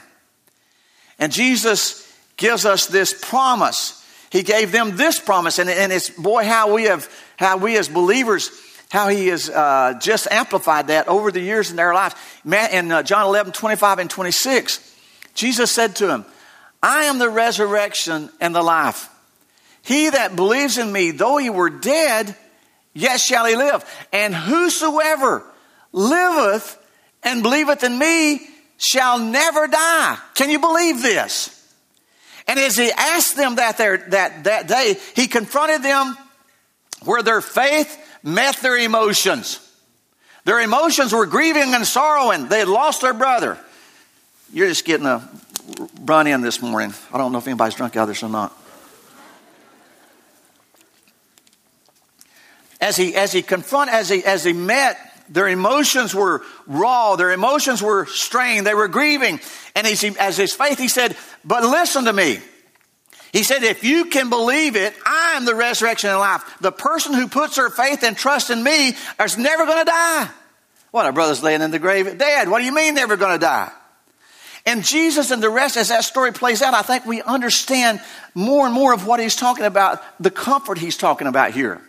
And 1.18 1.32
Jesus 1.32 2.12
gives 2.36 2.66
us 2.66 2.86
this 2.86 3.14
promise. 3.28 4.04
He 4.30 4.42
gave 4.42 4.72
them 4.72 4.96
this 4.96 5.18
promise. 5.18 5.58
And, 5.58 5.70
and 5.70 5.92
it's, 5.92 6.10
boy, 6.10 6.44
how 6.44 6.74
we 6.74 6.84
have, 6.84 7.08
how 7.36 7.56
we 7.56 7.78
as 7.78 7.88
believers, 7.88 8.50
how 8.90 9.08
he 9.08 9.28
has 9.28 9.48
uh, 9.48 9.98
just 10.00 10.28
amplified 10.30 10.88
that 10.88 11.08
over 11.08 11.30
the 11.30 11.40
years 11.40 11.70
in 11.70 11.76
their 11.76 11.94
lives. 11.94 12.14
In 12.44 12.92
uh, 12.92 13.02
John 13.02 13.26
11, 13.26 13.52
25 13.52 13.98
and 14.00 14.10
26, 14.10 14.96
Jesus 15.34 15.70
said 15.70 15.96
to 15.96 16.10
him, 16.10 16.24
I 16.82 17.04
am 17.04 17.18
the 17.18 17.30
resurrection 17.30 18.28
and 18.40 18.54
the 18.54 18.62
life. 18.62 19.08
He 19.82 20.10
that 20.10 20.36
believes 20.36 20.78
in 20.78 20.92
me, 20.92 21.12
though 21.12 21.38
he 21.38 21.50
were 21.50 21.70
dead, 21.70 22.36
yet 22.92 23.20
shall 23.20 23.46
he 23.46 23.56
live. 23.56 23.84
And 24.12 24.34
whosoever 24.34 25.44
liveth 25.94 26.76
and 27.22 27.42
believeth 27.42 27.82
in 27.84 27.98
me 27.98 28.46
shall 28.76 29.18
never 29.18 29.66
die. 29.66 30.18
Can 30.34 30.50
you 30.50 30.58
believe 30.58 31.00
this? 31.00 31.50
And 32.46 32.58
as 32.58 32.76
he 32.76 32.90
asked 32.90 33.36
them 33.36 33.54
that, 33.54 33.78
there, 33.78 33.96
that, 34.08 34.44
that 34.44 34.68
day, 34.68 34.96
he 35.16 35.28
confronted 35.28 35.82
them 35.82 36.18
where 37.04 37.22
their 37.22 37.40
faith 37.40 37.98
met 38.22 38.56
their 38.56 38.76
emotions. 38.76 39.60
Their 40.44 40.60
emotions 40.60 41.12
were 41.12 41.24
grieving 41.24 41.72
and 41.74 41.86
sorrowing. 41.86 42.48
They 42.48 42.58
had 42.58 42.68
lost 42.68 43.00
their 43.00 43.14
brother. 43.14 43.58
You're 44.52 44.68
just 44.68 44.84
getting 44.84 45.06
a 45.06 45.26
run 46.02 46.26
in 46.26 46.42
this 46.42 46.60
morning. 46.60 46.92
I 47.12 47.18
don't 47.18 47.32
know 47.32 47.38
if 47.38 47.46
anybody's 47.46 47.76
drunk 47.76 47.96
out 47.96 48.06
there 48.06 48.28
or 48.28 48.28
not. 48.28 48.52
As 52.80 52.96
he, 52.96 53.14
as 53.14 53.32
he 53.32 53.40
confront, 53.40 53.90
as 53.90 54.10
he, 54.10 54.22
as 54.22 54.44
he 54.44 54.52
met, 54.52 54.98
their 55.28 55.48
emotions 55.48 56.14
were 56.14 56.42
raw. 56.66 57.16
Their 57.16 57.32
emotions 57.32 57.82
were 57.82 58.06
strained. 58.06 58.66
They 58.66 58.74
were 58.74 58.88
grieving. 58.88 59.40
And 59.74 59.86
as, 59.86 60.36
his 60.36 60.54
faith, 60.54 60.78
he 60.78 60.88
said, 60.88 61.16
But 61.44 61.62
listen 61.62 62.04
to 62.04 62.12
me. 62.12 62.38
He 63.32 63.42
said, 63.42 63.62
If 63.62 63.84
you 63.84 64.06
can 64.06 64.30
believe 64.30 64.76
it, 64.76 64.94
I 65.04 65.34
am 65.36 65.44
the 65.44 65.54
resurrection 65.54 66.10
and 66.10 66.18
life. 66.18 66.42
The 66.60 66.72
person 66.72 67.14
who 67.14 67.28
puts 67.28 67.56
their 67.56 67.70
faith 67.70 68.02
and 68.02 68.16
trust 68.16 68.50
in 68.50 68.62
me 68.62 68.94
is 69.20 69.38
never 69.38 69.66
going 69.66 69.84
to 69.84 69.90
die. 69.90 70.30
What, 70.90 71.06
our 71.06 71.12
brother's 71.12 71.42
laying 71.42 71.60
in 71.60 71.72
the 71.72 71.80
grave 71.80 72.18
dead. 72.18 72.48
What 72.48 72.60
do 72.60 72.64
you 72.64 72.74
mean 72.74 72.94
never 72.94 73.16
going 73.16 73.32
to 73.32 73.38
die? 73.38 73.72
And 74.66 74.82
Jesus 74.82 75.30
and 75.30 75.42
the 75.42 75.50
rest, 75.50 75.76
as 75.76 75.88
that 75.88 76.04
story 76.04 76.32
plays 76.32 76.62
out, 76.62 76.72
I 76.72 76.82
think 76.82 77.04
we 77.04 77.20
understand 77.20 78.00
more 78.34 78.64
and 78.64 78.74
more 78.74 78.94
of 78.94 79.06
what 79.06 79.20
he's 79.20 79.36
talking 79.36 79.64
about, 79.64 80.02
the 80.20 80.30
comfort 80.30 80.78
he's 80.78 80.96
talking 80.96 81.26
about 81.26 81.50
here. 81.50 81.82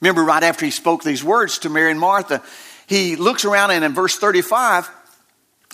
Remember, 0.00 0.24
right 0.24 0.42
after 0.42 0.64
he 0.64 0.70
spoke 0.70 1.02
these 1.02 1.24
words 1.24 1.58
to 1.58 1.68
Mary 1.68 1.90
and 1.90 2.00
Martha, 2.00 2.42
he 2.86 3.16
looks 3.16 3.44
around 3.44 3.70
and 3.72 3.84
in 3.84 3.94
verse 3.94 4.16
35 4.16 4.88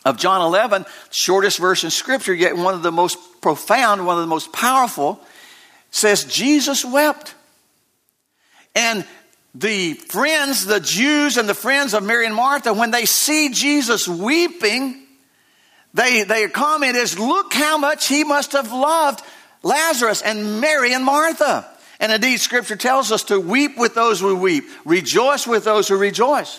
of 0.04 0.16
John 0.16 0.40
11, 0.42 0.84
shortest 1.10 1.58
verse 1.58 1.84
in 1.84 1.90
Scripture, 1.90 2.34
yet 2.34 2.56
one 2.56 2.74
of 2.74 2.82
the 2.82 2.92
most 2.92 3.18
profound, 3.40 4.06
one 4.06 4.16
of 4.16 4.22
the 4.22 4.26
most 4.26 4.52
powerful, 4.52 5.20
says, 5.90 6.24
Jesus 6.24 6.84
wept. 6.84 7.34
And 8.74 9.06
the 9.54 9.94
friends, 9.94 10.64
the 10.64 10.80
Jews 10.80 11.36
and 11.36 11.48
the 11.48 11.54
friends 11.54 11.94
of 11.94 12.02
Mary 12.02 12.26
and 12.26 12.34
Martha, 12.34 12.72
when 12.72 12.90
they 12.90 13.04
see 13.04 13.50
Jesus 13.50 14.08
weeping, 14.08 15.02
they, 15.94 16.24
their 16.24 16.48
comment 16.48 16.96
is, 16.96 17.18
Look 17.18 17.52
how 17.52 17.76
much 17.76 18.08
he 18.08 18.24
must 18.24 18.52
have 18.52 18.72
loved 18.72 19.22
Lazarus 19.62 20.22
and 20.22 20.60
Mary 20.60 20.94
and 20.94 21.04
Martha. 21.04 21.68
And 22.00 22.10
indeed, 22.10 22.38
Scripture 22.38 22.76
tells 22.76 23.12
us 23.12 23.24
to 23.24 23.38
weep 23.38 23.76
with 23.76 23.94
those 23.94 24.20
who 24.20 24.34
weep, 24.34 24.64
rejoice 24.84 25.46
with 25.46 25.64
those 25.64 25.86
who 25.86 25.96
rejoice. 25.96 26.58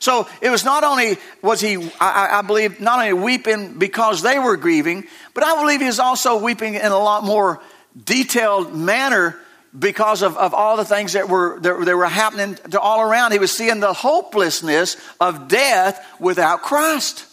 So 0.00 0.28
it 0.40 0.50
was 0.50 0.64
not 0.64 0.84
only 0.84 1.16
was 1.42 1.60
he, 1.60 1.76
I, 2.00 2.38
I, 2.38 2.42
believe, 2.42 2.80
not 2.80 2.98
only 3.00 3.12
weeping 3.12 3.78
because 3.78 4.22
they 4.22 4.38
were 4.38 4.56
grieving, 4.56 5.04
but 5.34 5.44
I 5.44 5.60
believe 5.60 5.80
he 5.80 5.86
was 5.86 5.98
also 5.98 6.38
weeping 6.38 6.74
in 6.74 6.86
a 6.86 6.98
lot 6.98 7.24
more 7.24 7.60
detailed 8.04 8.74
manner 8.74 9.38
because 9.76 10.22
of, 10.22 10.36
of 10.36 10.54
all 10.54 10.76
the 10.76 10.84
things 10.84 11.12
that 11.12 11.28
were 11.28 11.58
that, 11.60 11.84
that 11.84 11.96
were 11.96 12.06
happening 12.06 12.56
to 12.70 12.80
all 12.80 13.00
around. 13.00 13.32
He 13.32 13.38
was 13.38 13.52
seeing 13.52 13.80
the 13.80 13.92
hopelessness 13.92 14.96
of 15.20 15.48
death 15.48 16.04
without 16.18 16.62
Christ. 16.62 17.26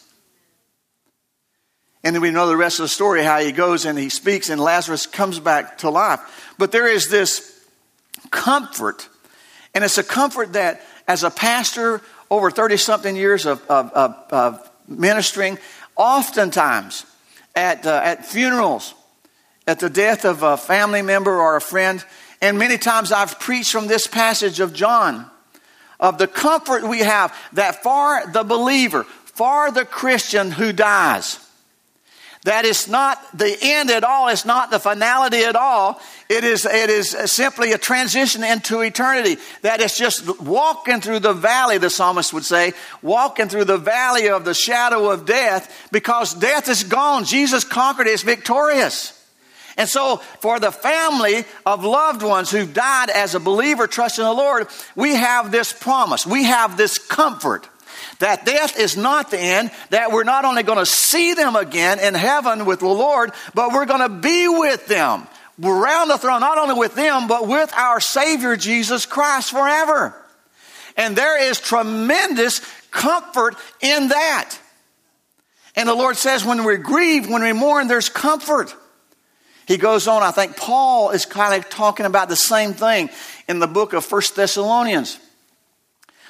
And 2.03 2.15
then 2.15 2.21
we 2.21 2.29
know 2.29 2.47
the 2.47 2.57
rest 2.57 2.79
of 2.79 2.83
the 2.83 2.89
story 2.89 3.23
how 3.23 3.39
he 3.39 3.51
goes 3.51 3.85
and 3.85 3.97
he 3.97 4.09
speaks, 4.09 4.49
and 4.49 4.61
Lazarus 4.61 5.07
comes 5.07 5.39
back 5.39 5.79
to 5.79 5.89
life. 5.89 6.19
But 6.59 6.71
there 6.71 6.87
is 6.87 7.09
this 7.09 7.51
comfort, 8.29 9.09
and 9.73 9.83
it's 9.83 9.97
a 9.97 10.03
comfort 10.03 10.53
that, 10.53 10.81
as 11.07 11.23
a 11.23 11.31
pastor 11.31 12.01
over 12.29 12.51
30 12.51 12.77
something 12.77 13.15
years 13.15 13.45
of, 13.45 13.61
of, 13.69 13.91
of, 13.93 14.15
of, 14.29 14.71
ministering, 14.87 15.57
oftentimes 15.95 17.05
at, 17.55 17.85
uh, 17.87 18.01
at 18.03 18.25
funerals, 18.25 18.93
at 19.65 19.79
the 19.79 19.89
death 19.89 20.25
of 20.25 20.43
a 20.43 20.57
family 20.57 21.01
member 21.01 21.39
or 21.39 21.55
a 21.55 21.61
friend, 21.61 22.05
and 22.41 22.59
many 22.59 22.77
times 22.77 23.11
I've 23.11 23.39
preached 23.39 23.71
from 23.71 23.87
this 23.87 24.05
passage 24.05 24.59
of 24.59 24.73
John 24.73 25.29
of 25.99 26.17
the 26.17 26.27
comfort 26.27 26.83
we 26.83 26.99
have 26.99 27.35
that 27.53 27.81
for 27.81 28.21
the 28.31 28.43
believer, 28.43 29.03
for 29.03 29.71
the 29.71 29.85
Christian 29.85 30.51
who 30.51 30.73
dies, 30.73 31.39
that 32.45 32.63
is 32.63 32.87
not 32.87 33.19
the 33.35 33.57
end 33.59 33.89
at 33.89 34.03
all. 34.03 34.27
It's 34.29 34.45
not 34.45 34.69
the 34.69 34.77
finality 34.77 35.43
at 35.43 35.55
all. 35.55 35.99
It 36.29 36.43
is, 36.43 36.65
it 36.65 36.91
is 36.91 37.09
simply 37.31 37.71
a 37.71 37.79
transition 37.79 38.43
into 38.43 38.81
eternity. 38.81 39.41
That 39.63 39.81
is 39.81 39.97
just 39.97 40.39
walking 40.39 41.01
through 41.01 41.19
the 41.19 41.33
valley, 41.33 41.79
the 41.79 41.89
psalmist 41.89 42.33
would 42.33 42.45
say, 42.45 42.73
walking 43.01 43.49
through 43.49 43.65
the 43.65 43.79
valley 43.79 44.29
of 44.29 44.45
the 44.45 44.53
shadow 44.53 45.09
of 45.09 45.25
death 45.25 45.89
because 45.91 46.35
death 46.35 46.69
is 46.69 46.83
gone. 46.83 47.25
Jesus 47.25 47.63
conquered 47.63 48.05
it, 48.05 48.13
is 48.13 48.21
victorious. 48.21 49.11
And 49.75 49.89
so, 49.89 50.17
for 50.39 50.59
the 50.59 50.71
family 50.71 51.45
of 51.65 51.83
loved 51.83 52.21
ones 52.21 52.51
who 52.51 52.67
died 52.67 53.09
as 53.09 53.33
a 53.33 53.39
believer, 53.39 53.87
trusting 53.87 54.23
the 54.23 54.31
Lord, 54.31 54.67
we 54.95 55.15
have 55.15 55.51
this 55.51 55.73
promise. 55.73 56.27
We 56.27 56.43
have 56.43 56.77
this 56.77 56.99
comfort 56.99 57.67
that 58.19 58.45
death 58.45 58.79
is 58.79 58.95
not 58.95 59.31
the 59.31 59.39
end, 59.39 59.71
that 59.89 60.11
we're 60.11 60.23
not 60.23 60.45
only 60.45 60.63
going 60.63 60.79
to 60.79 60.85
see 60.85 61.33
them 61.33 61.55
again 61.55 61.99
in 61.99 62.13
heaven 62.13 62.65
with 62.65 62.79
the 62.79 62.87
Lord, 62.87 63.31
but 63.53 63.73
we're 63.73 63.85
going 63.85 64.01
to 64.01 64.21
be 64.21 64.47
with 64.47 64.87
them 64.87 65.27
around 65.63 66.09
the 66.09 66.17
throne, 66.17 66.41
not 66.41 66.57
only 66.57 66.75
with 66.75 66.95
them, 66.95 67.27
but 67.27 67.47
with 67.47 67.71
our 67.73 67.99
Savior 67.99 68.55
Jesus 68.55 69.05
Christ 69.05 69.51
forever. 69.51 70.15
And 70.97 71.15
there 71.15 71.49
is 71.49 71.59
tremendous 71.59 72.61
comfort 72.91 73.55
in 73.81 74.09
that. 74.09 74.57
And 75.75 75.89
the 75.89 75.95
Lord 75.95 76.15
says, 76.15 76.45
when 76.45 76.63
we 76.63 76.77
grieve, 76.77 77.29
when 77.29 77.41
we 77.41 77.51
mourn, 77.51 77.87
there's 77.87 78.07
comfort. 78.07 78.73
He 79.67 79.77
goes 79.77 80.07
on, 80.07 80.23
I 80.23 80.31
think 80.31 80.55
Paul 80.55 81.09
is 81.09 81.25
kind 81.25 81.53
of 81.53 81.69
talking 81.69 82.05
about 82.05 82.29
the 82.29 82.35
same 82.35 82.73
thing 82.73 83.09
in 83.49 83.59
the 83.59 83.67
book 83.67 83.93
of 83.93 84.05
First 84.05 84.35
Thessalonians. 84.35 85.19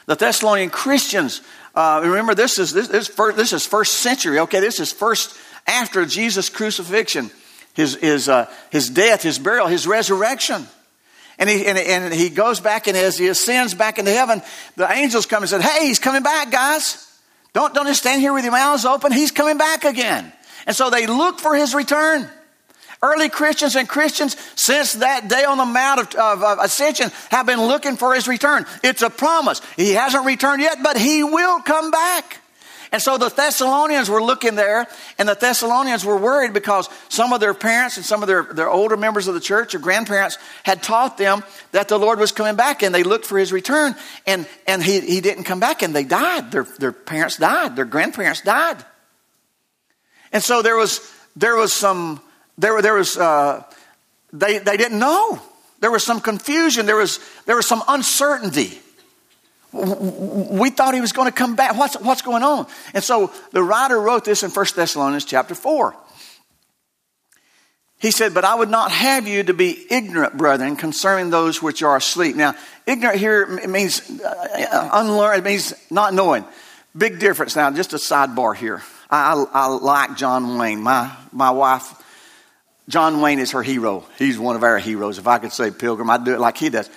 The 0.07 0.15
Thessalonian 0.15 0.69
Christians 0.69 1.41
uh, 1.75 2.01
remember, 2.03 2.35
this 2.35 2.57
is 2.59 2.73
this, 2.73 2.87
this, 2.87 3.07
first, 3.07 3.37
this 3.37 3.53
is 3.53 3.65
first 3.65 3.93
century. 3.93 4.39
Okay, 4.39 4.59
this 4.59 4.79
is 4.79 4.91
first 4.91 5.37
after 5.67 6.05
Jesus' 6.05 6.49
crucifixion, 6.49 7.31
his 7.73 7.95
his 7.95 8.29
uh, 8.29 8.49
his 8.71 8.89
death, 8.89 9.23
his 9.23 9.39
burial, 9.39 9.67
his 9.67 9.85
resurrection. 9.85 10.67
And 11.37 11.49
he, 11.49 11.65
and, 11.65 11.77
and 11.77 12.13
he 12.13 12.29
goes 12.29 12.61
back, 12.61 12.87
and 12.87 12.95
as 12.95 13.17
he 13.17 13.27
ascends 13.27 13.73
back 13.73 13.99
into 13.99 14.11
heaven, 14.11 14.41
the 14.77 14.89
angels 14.89 15.25
come 15.25 15.43
and 15.43 15.49
said, 15.49 15.61
Hey, 15.61 15.87
he's 15.87 15.99
coming 15.99 16.23
back, 16.23 16.49
guys. 16.49 17.01
Don't, 17.51 17.73
don't 17.73 17.87
just 17.87 18.01
stand 18.01 18.21
here 18.21 18.33
with 18.33 18.43
your 18.43 18.53
mouths 18.53 18.85
open. 18.85 19.11
He's 19.11 19.31
coming 19.31 19.57
back 19.57 19.83
again. 19.83 20.31
And 20.65 20.75
so 20.75 20.89
they 20.89 21.07
look 21.07 21.39
for 21.39 21.55
his 21.55 21.75
return. 21.75 22.29
Early 23.01 23.29
Christians 23.29 23.75
and 23.75 23.87
Christians 23.87 24.35
since 24.55 24.93
that 24.93 25.27
day 25.27 25.43
on 25.43 25.57
the 25.57 25.65
Mount 25.65 25.99
of, 25.99 26.15
of, 26.15 26.43
of, 26.43 26.59
Ascension 26.59 27.11
have 27.29 27.45
been 27.45 27.61
looking 27.61 27.97
for 27.97 28.13
his 28.13 28.27
return. 28.27 28.65
It's 28.83 29.01
a 29.01 29.09
promise. 29.09 29.61
He 29.75 29.91
hasn't 29.91 30.25
returned 30.25 30.61
yet, 30.61 30.77
but 30.81 30.97
he 30.97 31.23
will 31.23 31.61
come 31.61 31.91
back. 31.91 32.41
And 32.91 33.01
so 33.01 33.17
the 33.17 33.29
Thessalonians 33.29 34.09
were 34.09 34.23
looking 34.23 34.55
there, 34.55 34.87
and 35.17 35.27
the 35.27 35.33
Thessalonians 35.33 36.05
were 36.05 36.15
worried 36.15 36.53
because 36.53 36.87
some 37.09 37.33
of 37.33 37.41
their 37.41 37.53
parents 37.53 37.97
and 37.97 38.05
some 38.05 38.23
of 38.23 38.27
their, 38.27 38.43
their 38.43 38.69
older 38.69 38.95
members 38.95 39.27
of 39.27 39.33
the 39.33 39.41
church 39.41 39.75
or 39.75 39.79
grandparents 39.79 40.37
had 40.63 40.81
taught 40.81 41.17
them 41.17 41.43
that 41.73 41.89
the 41.89 41.99
Lord 41.99 42.19
was 42.19 42.31
coming 42.31 42.55
back, 42.55 42.83
and 42.83 42.95
they 42.95 43.03
looked 43.03 43.25
for 43.25 43.37
his 43.37 43.51
return, 43.51 43.95
and, 44.25 44.47
and 44.65 44.81
he, 44.81 45.01
he 45.01 45.19
didn't 45.19 45.43
come 45.43 45.59
back, 45.59 45.81
and 45.81 45.93
they 45.93 46.05
died. 46.05 46.51
Their, 46.51 46.63
their 46.63 46.93
parents 46.93 47.37
died, 47.37 47.75
their 47.75 47.85
grandparents 47.85 48.41
died. 48.41 48.77
And 50.31 50.41
so 50.43 50.61
there 50.61 50.77
was, 50.77 51.01
there 51.35 51.55
was 51.55 51.73
some 51.73 52.21
there, 52.57 52.81
there 52.81 52.93
was, 52.93 53.17
uh, 53.17 53.63
they, 54.31 54.59
they 54.59 54.77
didn't 54.77 54.99
know. 54.99 55.41
There 55.81 55.91
was 55.91 56.03
some 56.03 56.21
confusion. 56.21 56.85
There 56.85 56.95
was, 56.95 57.19
there 57.45 57.55
was 57.55 57.67
some 57.67 57.83
uncertainty. 57.87 58.79
We 59.71 60.69
thought 60.69 60.93
he 60.93 61.01
was 61.01 61.11
going 61.11 61.27
to 61.27 61.35
come 61.35 61.55
back. 61.55 61.77
What's, 61.77 61.99
what's 61.99 62.21
going 62.21 62.43
on? 62.43 62.65
And 62.93 63.03
so 63.03 63.33
the 63.51 63.61
writer 63.61 63.99
wrote 63.99 64.23
this 64.23 64.43
in 64.43 64.51
1 64.51 64.65
Thessalonians 64.75 65.25
chapter 65.25 65.53
4. 65.53 65.95
He 67.99 68.11
said, 68.11 68.33
But 68.33 68.45
I 68.45 68.55
would 68.55 68.69
not 68.69 68.91
have 68.91 69.27
you 69.27 69.43
to 69.43 69.53
be 69.53 69.85
ignorant, 69.89 70.37
brethren, 70.37 70.75
concerning 70.77 71.29
those 71.29 71.61
which 71.61 71.83
are 71.83 71.97
asleep. 71.97 72.35
Now, 72.35 72.55
ignorant 72.85 73.19
here 73.19 73.67
means 73.67 74.09
uh, 74.21 74.89
unlearned, 74.93 75.45
it 75.45 75.49
means 75.49 75.73
not 75.91 76.13
knowing. 76.13 76.45
Big 76.95 77.19
difference. 77.19 77.55
Now, 77.55 77.69
just 77.71 77.93
a 77.93 77.97
sidebar 77.97 78.55
here. 78.55 78.81
I, 79.09 79.33
I, 79.33 79.45
I 79.53 79.67
like 79.67 80.15
John 80.15 80.57
Wayne. 80.57 80.81
My, 80.81 81.13
my 81.33 81.51
wife 81.51 82.01
John 82.87 83.19
Wayne 83.21 83.39
is 83.39 83.51
her 83.51 83.63
hero. 83.63 84.05
He's 84.17 84.37
one 84.37 84.55
of 84.55 84.63
our 84.63 84.77
heroes. 84.77 85.17
If 85.17 85.27
I 85.27 85.39
could 85.39 85.51
say 85.51 85.71
Pilgrim, 85.71 86.09
I'd 86.09 86.23
do 86.23 86.33
it 86.33 86.39
like 86.39 86.57
he 86.57 86.69
does. 86.69 86.89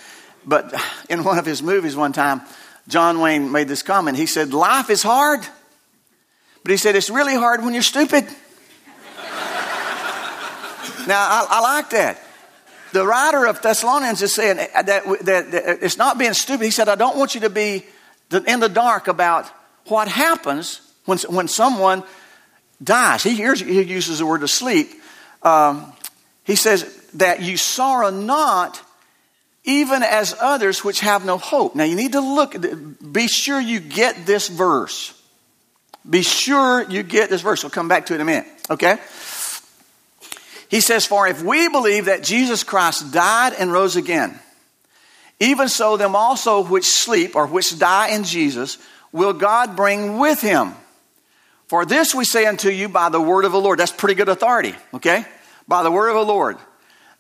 But 0.45 0.75
in 1.09 1.25
one 1.25 1.38
of 1.38 1.47
his 1.47 1.62
movies 1.62 1.97
one 1.97 2.12
time, 2.12 2.42
John 2.88 3.21
Wayne 3.21 3.50
made 3.52 3.68
this 3.68 3.83
comment. 3.83 4.16
He 4.16 4.26
said, 4.26 4.52
Life 4.52 4.90
is 4.90 5.02
hard. 5.02 5.40
But 6.62 6.71
he 6.71 6.76
said, 6.76 6.97
It's 6.97 7.11
really 7.11 7.35
hard 7.35 7.62
when 7.62 7.75
you're 7.75 7.83
stupid. 7.83 8.25
now, 11.07 11.21
I, 11.21 11.47
I, 11.49 11.61
like 11.61 11.90
that. 11.90 12.21
The 12.92 13.07
writer 13.07 13.47
of 13.47 13.61
Thessalonians 13.61 14.23
is 14.23 14.35
saying 14.35 14.57
that, 14.57 14.87
that, 14.87 15.25
that 15.25 15.78
it's 15.83 15.99
not 15.99 16.18
being 16.18 16.33
stupid. 16.33 16.64
He 16.64 16.71
said, 16.71 16.88
I 16.88 16.95
don't 16.95 17.18
want 17.18 17.35
you 17.35 17.42
to 17.42 17.50
be 17.50 17.85
in 18.47 18.61
the 18.61 18.68
dark 18.68 19.09
about 19.09 19.47
what 19.87 20.09
happens 20.09 20.80
when, 21.04 21.18
when 21.28 21.49
someone 21.49 22.02
dies. 22.83 23.23
He, 23.23 23.35
he 23.35 23.83
uses 23.83 24.18
the 24.18 24.26
word 24.26 24.42
asleep. 24.42 24.90
Um, 25.49 25.93
he 26.45 26.57
says, 26.57 26.99
that 27.14 27.43
you 27.43 27.57
sorrow 27.57 28.11
not, 28.11 28.81
even 29.64 30.02
as 30.02 30.35
others 30.40 30.85
which 30.85 31.00
have 31.00 31.25
no 31.25 31.38
hope. 31.38 31.75
Now 31.75 31.85
you 31.85 31.97
need 31.97 32.12
to 32.12 32.21
look, 32.21 32.55
be 33.12 33.28
sure 33.28 33.61
you 33.61 33.81
get 33.81 34.26
this 34.26 34.49
verse. 34.49 35.14
Be 36.09 36.23
sure 36.23 36.83
you 36.88 37.02
get 37.02 37.28
this 37.28 37.43
verse. 37.43 37.62
We'll 37.62 37.71
come 37.71 37.88
back 37.88 38.07
to 38.07 38.14
it 38.14 38.17
in 38.17 38.21
a 38.23 38.25
minute, 38.25 38.47
okay? 38.71 38.99
He 40.71 40.81
says, 40.81 41.07
For 41.07 41.26
if 41.26 41.43
we 41.43 41.69
believe 41.69 42.07
that 42.07 42.23
Jesus 42.23 42.64
Christ 42.64 43.12
died 43.12 43.55
and 43.59 43.73
rose 43.73 43.97
again, 43.97 44.38
even 45.40 45.69
so 45.69 45.97
them 45.97 46.17
also 46.17 46.62
which 46.64 46.85
sleep 46.85 47.37
or 47.37 47.47
which 47.47 47.78
die 47.78 48.09
in 48.09 48.25
Jesus 48.25 48.78
will 49.12 49.33
God 49.33 49.76
bring 49.76 50.19
with 50.19 50.40
him. 50.40 50.75
For 51.69 51.85
this 51.85 52.14
we 52.14 52.25
say 52.25 52.47
unto 52.47 52.71
you 52.71 52.88
by 52.88 53.11
the 53.11 53.21
word 53.21 53.45
of 53.45 53.52
the 53.52 53.61
Lord. 53.61 53.78
That's 53.78 53.93
pretty 53.93 54.14
good 54.14 54.28
authority, 54.28 54.75
okay? 54.95 55.26
By 55.69 55.83
the 55.85 55.91
word 55.91 56.09
of 56.09 56.15
the 56.17 56.33
Lord. 56.33 56.57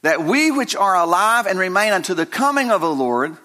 That 0.02 0.24
we 0.24 0.50
which 0.50 0.74
are 0.74 0.96
alive 0.96 1.46
and 1.46 1.58
remain 1.58 1.92
unto 1.92 2.14
the 2.14 2.26
coming 2.26 2.70
of 2.70 2.80
the 2.80 2.92
Lord 2.92 3.36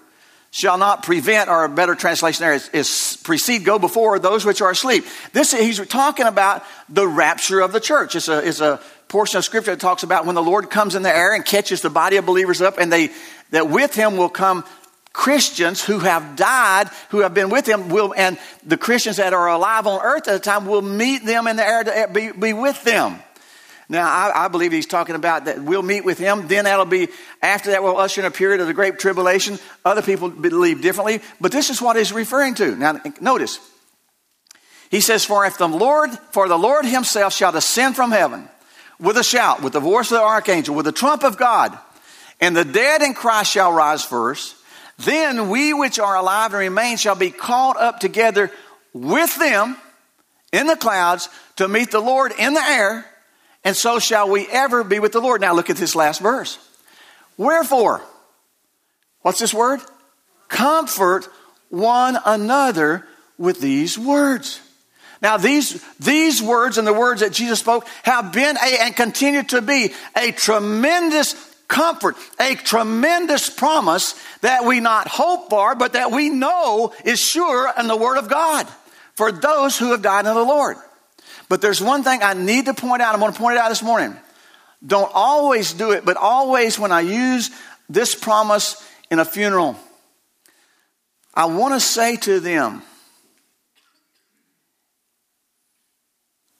shall 0.50 0.78
not 0.78 1.02
prevent, 1.02 1.50
or 1.50 1.64
a 1.64 1.68
better 1.68 1.96
translation 1.96 2.44
there 2.44 2.54
is, 2.54 2.68
is 2.68 3.18
precede, 3.24 3.64
go 3.64 3.76
before 3.76 4.20
those 4.20 4.44
which 4.44 4.62
are 4.62 4.70
asleep. 4.70 5.04
This, 5.32 5.50
he's 5.50 5.84
talking 5.88 6.26
about 6.26 6.62
the 6.88 7.08
rapture 7.08 7.60
of 7.60 7.72
the 7.72 7.80
church. 7.80 8.14
It's 8.14 8.28
a, 8.28 8.38
it's 8.38 8.60
a 8.60 8.80
portion 9.08 9.38
of 9.38 9.44
scripture 9.44 9.72
that 9.72 9.80
talks 9.80 10.04
about 10.04 10.26
when 10.26 10.36
the 10.36 10.42
Lord 10.42 10.70
comes 10.70 10.94
in 10.94 11.02
the 11.02 11.14
air 11.14 11.34
and 11.34 11.44
catches 11.44 11.82
the 11.82 11.90
body 11.90 12.18
of 12.18 12.24
believers 12.24 12.60
up, 12.60 12.78
and 12.78 12.92
they, 12.92 13.10
that 13.50 13.68
with 13.68 13.96
him 13.96 14.16
will 14.16 14.28
come 14.28 14.64
Christians 15.12 15.82
who 15.82 15.98
have 15.98 16.36
died, 16.36 16.88
who 17.10 17.18
have 17.20 17.34
been 17.34 17.48
with 17.48 17.68
him, 17.68 17.88
will, 17.88 18.14
and 18.16 18.38
the 18.64 18.76
Christians 18.76 19.16
that 19.16 19.32
are 19.32 19.48
alive 19.48 19.88
on 19.88 20.00
earth 20.02 20.28
at 20.28 20.34
the 20.34 20.38
time 20.38 20.66
will 20.66 20.82
meet 20.82 21.24
them 21.24 21.48
in 21.48 21.56
the 21.56 21.66
air 21.66 21.82
to 21.82 22.10
be, 22.12 22.30
be 22.30 22.52
with 22.52 22.80
them. 22.84 23.18
Now, 23.88 24.08
I, 24.08 24.46
I, 24.46 24.48
believe 24.48 24.72
he's 24.72 24.86
talking 24.86 25.14
about 25.14 25.44
that 25.44 25.62
we'll 25.62 25.82
meet 25.82 26.04
with 26.04 26.18
him. 26.18 26.48
Then 26.48 26.64
that'll 26.64 26.86
be, 26.86 27.08
after 27.42 27.70
that, 27.70 27.82
we'll 27.82 27.98
usher 27.98 28.22
in 28.22 28.26
a 28.26 28.30
period 28.30 28.60
of 28.60 28.66
the 28.66 28.72
great 28.72 28.98
tribulation. 28.98 29.58
Other 29.84 30.00
people 30.00 30.30
believe 30.30 30.80
differently, 30.80 31.20
but 31.40 31.52
this 31.52 31.68
is 31.68 31.82
what 31.82 31.96
he's 31.96 32.12
referring 32.12 32.54
to. 32.54 32.74
Now, 32.76 32.98
notice. 33.20 33.58
He 34.90 35.00
says, 35.00 35.24
For 35.24 35.44
if 35.44 35.58
the 35.58 35.68
Lord, 35.68 36.10
for 36.30 36.48
the 36.48 36.58
Lord 36.58 36.86
himself 36.86 37.34
shall 37.34 37.52
descend 37.52 37.94
from 37.94 38.10
heaven 38.10 38.48
with 38.98 39.18
a 39.18 39.24
shout, 39.24 39.62
with 39.62 39.74
the 39.74 39.80
voice 39.80 40.10
of 40.10 40.18
the 40.18 40.24
archangel, 40.24 40.74
with 40.74 40.86
the 40.86 40.92
trump 40.92 41.22
of 41.22 41.36
God, 41.36 41.78
and 42.40 42.56
the 42.56 42.64
dead 42.64 43.02
in 43.02 43.12
Christ 43.12 43.50
shall 43.50 43.72
rise 43.72 44.04
first. 44.04 44.56
Then 44.98 45.48
we 45.50 45.74
which 45.74 45.98
are 45.98 46.16
alive 46.16 46.52
and 46.52 46.60
remain 46.60 46.96
shall 46.96 47.16
be 47.16 47.30
caught 47.30 47.76
up 47.76 48.00
together 48.00 48.50
with 48.92 49.36
them 49.38 49.76
in 50.52 50.68
the 50.68 50.76
clouds 50.76 51.28
to 51.56 51.66
meet 51.68 51.90
the 51.90 52.00
Lord 52.00 52.32
in 52.38 52.54
the 52.54 52.62
air 52.62 53.04
and 53.64 53.74
so 53.74 53.98
shall 53.98 54.28
we 54.28 54.46
ever 54.48 54.84
be 54.84 54.98
with 54.98 55.12
the 55.12 55.20
Lord. 55.20 55.40
Now 55.40 55.54
look 55.54 55.70
at 55.70 55.76
this 55.76 55.96
last 55.96 56.20
verse. 56.20 56.58
Wherefore, 57.36 58.02
what's 59.22 59.38
this 59.40 59.54
word? 59.54 59.80
Comfort 60.48 61.28
one 61.70 62.18
another 62.24 63.06
with 63.38 63.60
these 63.60 63.98
words. 63.98 64.60
Now, 65.22 65.38
these, 65.38 65.82
these 65.98 66.42
words 66.42 66.76
and 66.76 66.86
the 66.86 66.92
words 66.92 67.22
that 67.22 67.32
Jesus 67.32 67.60
spoke 67.60 67.86
have 68.02 68.32
been 68.32 68.56
a, 68.56 68.78
and 68.82 68.94
continue 68.94 69.42
to 69.44 69.62
be 69.62 69.92
a 70.14 70.32
tremendous 70.32 71.34
comfort, 71.66 72.16
a 72.38 72.54
tremendous 72.56 73.48
promise 73.48 74.14
that 74.42 74.64
we 74.64 74.80
not 74.80 75.08
hope 75.08 75.48
for, 75.48 75.74
but 75.74 75.94
that 75.94 76.12
we 76.12 76.28
know 76.28 76.92
is 77.04 77.18
sure 77.18 77.72
in 77.78 77.86
the 77.86 77.96
Word 77.96 78.18
of 78.18 78.28
God 78.28 78.68
for 79.14 79.32
those 79.32 79.78
who 79.78 79.92
have 79.92 80.02
died 80.02 80.26
in 80.26 80.34
the 80.34 80.44
Lord. 80.44 80.76
But 81.54 81.60
there's 81.60 81.80
one 81.80 82.02
thing 82.02 82.20
I 82.20 82.34
need 82.34 82.64
to 82.64 82.74
point 82.74 83.00
out. 83.00 83.14
I'm 83.14 83.20
going 83.20 83.32
to 83.32 83.38
point 83.38 83.54
it 83.54 83.60
out 83.60 83.68
this 83.68 83.80
morning. 83.80 84.16
Don't 84.84 85.08
always 85.14 85.72
do 85.72 85.92
it, 85.92 86.04
but 86.04 86.16
always 86.16 86.80
when 86.80 86.90
I 86.90 87.02
use 87.02 87.48
this 87.88 88.16
promise 88.16 88.84
in 89.08 89.20
a 89.20 89.24
funeral, 89.24 89.76
I 91.32 91.44
want 91.44 91.74
to 91.74 91.78
say 91.78 92.16
to 92.16 92.40
them, 92.40 92.82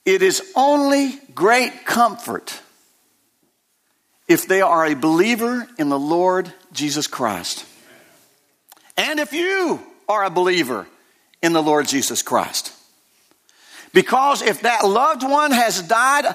it 0.04 0.22
is 0.22 0.52
only 0.54 1.18
great 1.34 1.84
comfort 1.84 2.60
if 4.28 4.46
they 4.46 4.60
are 4.60 4.86
a 4.86 4.94
believer 4.94 5.66
in 5.76 5.88
the 5.88 5.98
Lord 5.98 6.52
Jesus 6.72 7.08
Christ. 7.08 7.66
And 8.96 9.18
if 9.18 9.32
you 9.32 9.80
are 10.08 10.22
a 10.22 10.30
believer 10.30 10.86
in 11.42 11.52
the 11.52 11.64
Lord 11.64 11.88
Jesus 11.88 12.22
Christ. 12.22 12.72
Because 13.94 14.42
if 14.42 14.62
that 14.62 14.84
loved 14.84 15.22
one 15.22 15.52
has 15.52 15.80
died 15.80 16.34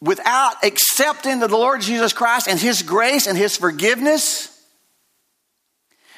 without 0.00 0.64
accepting 0.64 1.38
the 1.38 1.48
Lord 1.48 1.80
Jesus 1.80 2.12
Christ 2.12 2.48
and 2.48 2.58
His 2.58 2.82
grace 2.82 3.28
and 3.28 3.38
His 3.38 3.56
forgiveness, 3.56 4.48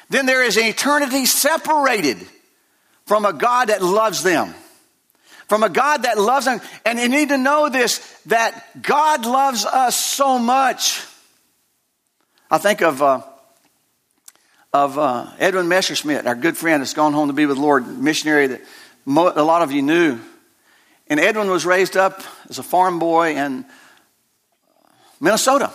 then 0.09 0.25
there 0.25 0.43
is 0.43 0.57
an 0.57 0.65
eternity 0.65 1.27
separated 1.27 2.17
from 3.05 3.25
a 3.25 3.31
God 3.31 3.69
that 3.69 3.83
loves 3.83 4.23
them. 4.23 4.55
From 5.47 5.61
a 5.61 5.69
God 5.69 6.03
that 6.03 6.17
loves 6.17 6.45
them. 6.45 6.61
And 6.83 6.97
you 6.97 7.09
need 7.09 7.29
to 7.29 7.37
know 7.37 7.69
this 7.69 7.99
that 8.25 8.81
God 8.81 9.27
loves 9.27 9.65
us 9.65 9.95
so 9.95 10.39
much. 10.39 11.05
I 12.49 12.57
think 12.57 12.81
of. 12.81 13.01
Uh, 13.01 13.21
of 14.75 14.97
uh, 14.97 15.27
Edwin 15.37 15.67
Messerschmidt, 15.67 16.25
our 16.25 16.33
good 16.33 16.57
friend 16.57 16.81
that's 16.81 16.95
gone 16.95 17.13
home 17.13 17.27
to 17.27 17.33
be 17.33 17.45
with 17.45 17.57
the 17.57 17.61
Lord, 17.61 17.87
missionary 17.99 18.47
that 18.47 18.61
a 19.05 19.43
lot 19.43 19.61
of 19.61 19.71
you 19.71 19.81
knew. 19.81 20.19
And 21.07 21.19
Edwin 21.19 21.49
was 21.49 21.65
raised 21.65 21.97
up 21.97 22.21
as 22.49 22.59
a 22.59 22.63
farm 22.63 22.99
boy 22.99 23.35
in 23.35 23.65
Minnesota. 25.19 25.71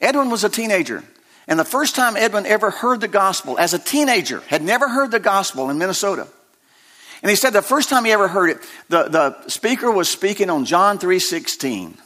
Edwin 0.00 0.30
was 0.30 0.44
a 0.44 0.48
teenager. 0.48 1.02
And 1.48 1.58
the 1.58 1.64
first 1.64 1.94
time 1.94 2.16
Edwin 2.16 2.44
ever 2.46 2.70
heard 2.70 3.00
the 3.00 3.08
gospel 3.08 3.58
as 3.58 3.72
a 3.72 3.78
teenager, 3.78 4.40
had 4.48 4.62
never 4.62 4.88
heard 4.88 5.10
the 5.10 5.20
gospel 5.20 5.70
in 5.70 5.78
Minnesota. 5.78 6.26
And 7.22 7.30
he 7.30 7.36
said 7.36 7.50
the 7.50 7.62
first 7.62 7.88
time 7.88 8.04
he 8.04 8.12
ever 8.12 8.28
heard 8.28 8.50
it, 8.50 8.58
the, 8.88 9.04
the 9.04 9.48
speaker 9.48 9.90
was 9.90 10.08
speaking 10.08 10.50
on 10.50 10.64
John 10.64 10.98
3.16. 10.98 11.96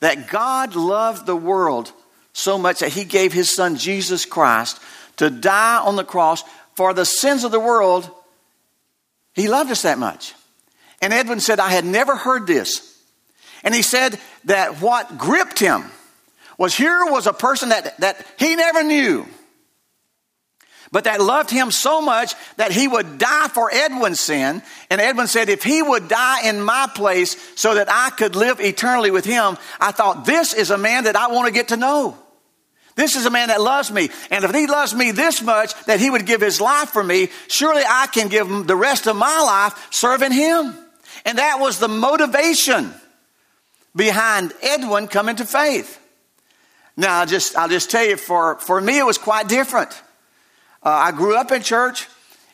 That 0.00 0.28
God 0.28 0.76
loved 0.76 1.26
the 1.26 1.36
world 1.36 1.92
so 2.32 2.58
much 2.58 2.80
that 2.80 2.92
he 2.92 3.04
gave 3.04 3.32
his 3.32 3.54
son 3.54 3.76
Jesus 3.76 4.24
Christ 4.24 4.80
to 5.16 5.30
die 5.30 5.78
on 5.78 5.96
the 5.96 6.04
cross 6.04 6.44
for 6.74 6.92
the 6.92 7.04
sins 7.04 7.44
of 7.44 7.50
the 7.50 7.60
world 7.60 8.10
he 9.36 9.48
loved 9.48 9.70
us 9.70 9.82
that 9.82 9.98
much. 9.98 10.34
And 11.00 11.12
Edwin 11.12 11.40
said, 11.40 11.60
I 11.60 11.68
had 11.68 11.84
never 11.84 12.16
heard 12.16 12.46
this. 12.46 12.98
And 13.62 13.74
he 13.74 13.82
said 13.82 14.18
that 14.44 14.80
what 14.80 15.18
gripped 15.18 15.58
him 15.58 15.84
was 16.58 16.74
here 16.74 17.04
was 17.04 17.26
a 17.26 17.32
person 17.32 17.68
that, 17.68 17.98
that 18.00 18.26
he 18.38 18.56
never 18.56 18.82
knew, 18.82 19.26
but 20.90 21.04
that 21.04 21.20
loved 21.20 21.50
him 21.50 21.70
so 21.70 22.00
much 22.00 22.34
that 22.56 22.72
he 22.72 22.88
would 22.88 23.18
die 23.18 23.48
for 23.48 23.70
Edwin's 23.70 24.20
sin. 24.20 24.62
And 24.88 25.00
Edwin 25.00 25.26
said, 25.26 25.50
if 25.50 25.62
he 25.62 25.82
would 25.82 26.08
die 26.08 26.48
in 26.48 26.62
my 26.62 26.88
place 26.94 27.36
so 27.60 27.74
that 27.74 27.88
I 27.90 28.10
could 28.10 28.36
live 28.36 28.60
eternally 28.60 29.10
with 29.10 29.26
him, 29.26 29.58
I 29.78 29.92
thought, 29.92 30.24
this 30.24 30.54
is 30.54 30.70
a 30.70 30.78
man 30.78 31.04
that 31.04 31.16
I 31.16 31.26
want 31.26 31.46
to 31.48 31.52
get 31.52 31.68
to 31.68 31.76
know. 31.76 32.16
This 32.96 33.14
is 33.14 33.26
a 33.26 33.30
man 33.30 33.48
that 33.48 33.60
loves 33.60 33.92
me. 33.92 34.08
And 34.30 34.44
if 34.44 34.54
he 34.54 34.66
loves 34.66 34.94
me 34.94 35.10
this 35.10 35.42
much 35.42 35.74
that 35.84 36.00
he 36.00 36.10
would 36.10 36.26
give 36.26 36.40
his 36.40 36.60
life 36.60 36.88
for 36.88 37.04
me, 37.04 37.28
surely 37.46 37.82
I 37.86 38.06
can 38.08 38.28
give 38.28 38.48
him 38.48 38.66
the 38.66 38.74
rest 38.74 39.06
of 39.06 39.16
my 39.16 39.38
life 39.40 39.88
serving 39.90 40.32
him. 40.32 40.74
And 41.26 41.38
that 41.38 41.60
was 41.60 41.78
the 41.78 41.88
motivation 41.88 42.92
behind 43.94 44.52
Edwin 44.62 45.08
coming 45.08 45.36
to 45.36 45.44
faith. 45.44 46.00
Now, 46.96 47.20
I'll 47.20 47.26
just, 47.26 47.56
I'll 47.56 47.68
just 47.68 47.90
tell 47.90 48.04
you, 48.04 48.16
for, 48.16 48.56
for 48.56 48.80
me, 48.80 48.98
it 48.98 49.04
was 49.04 49.18
quite 49.18 49.46
different. 49.46 49.90
Uh, 50.82 50.88
I 50.88 51.12
grew 51.12 51.36
up 51.36 51.52
in 51.52 51.62
church, 51.62 52.08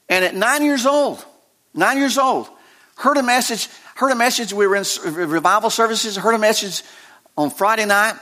and 0.09 0.24
at 0.24 0.35
nine 0.35 0.64
years 0.64 0.87
old, 0.87 1.24
nine 1.74 1.98
years 1.98 2.18
old, 2.18 2.48
heard 2.96 3.16
a 3.16 3.22
message, 3.22 3.68
heard 3.94 4.11
a 4.11 4.16
message, 4.16 4.52
we 4.52 4.66
were 4.66 4.74
in 4.74 4.85
revival 5.14 5.70
services, 5.70 6.16
heard 6.16 6.35
a 6.35 6.38
message 6.38 6.83
on 7.37 7.50
Friday 7.50 7.85
night, 7.85 8.14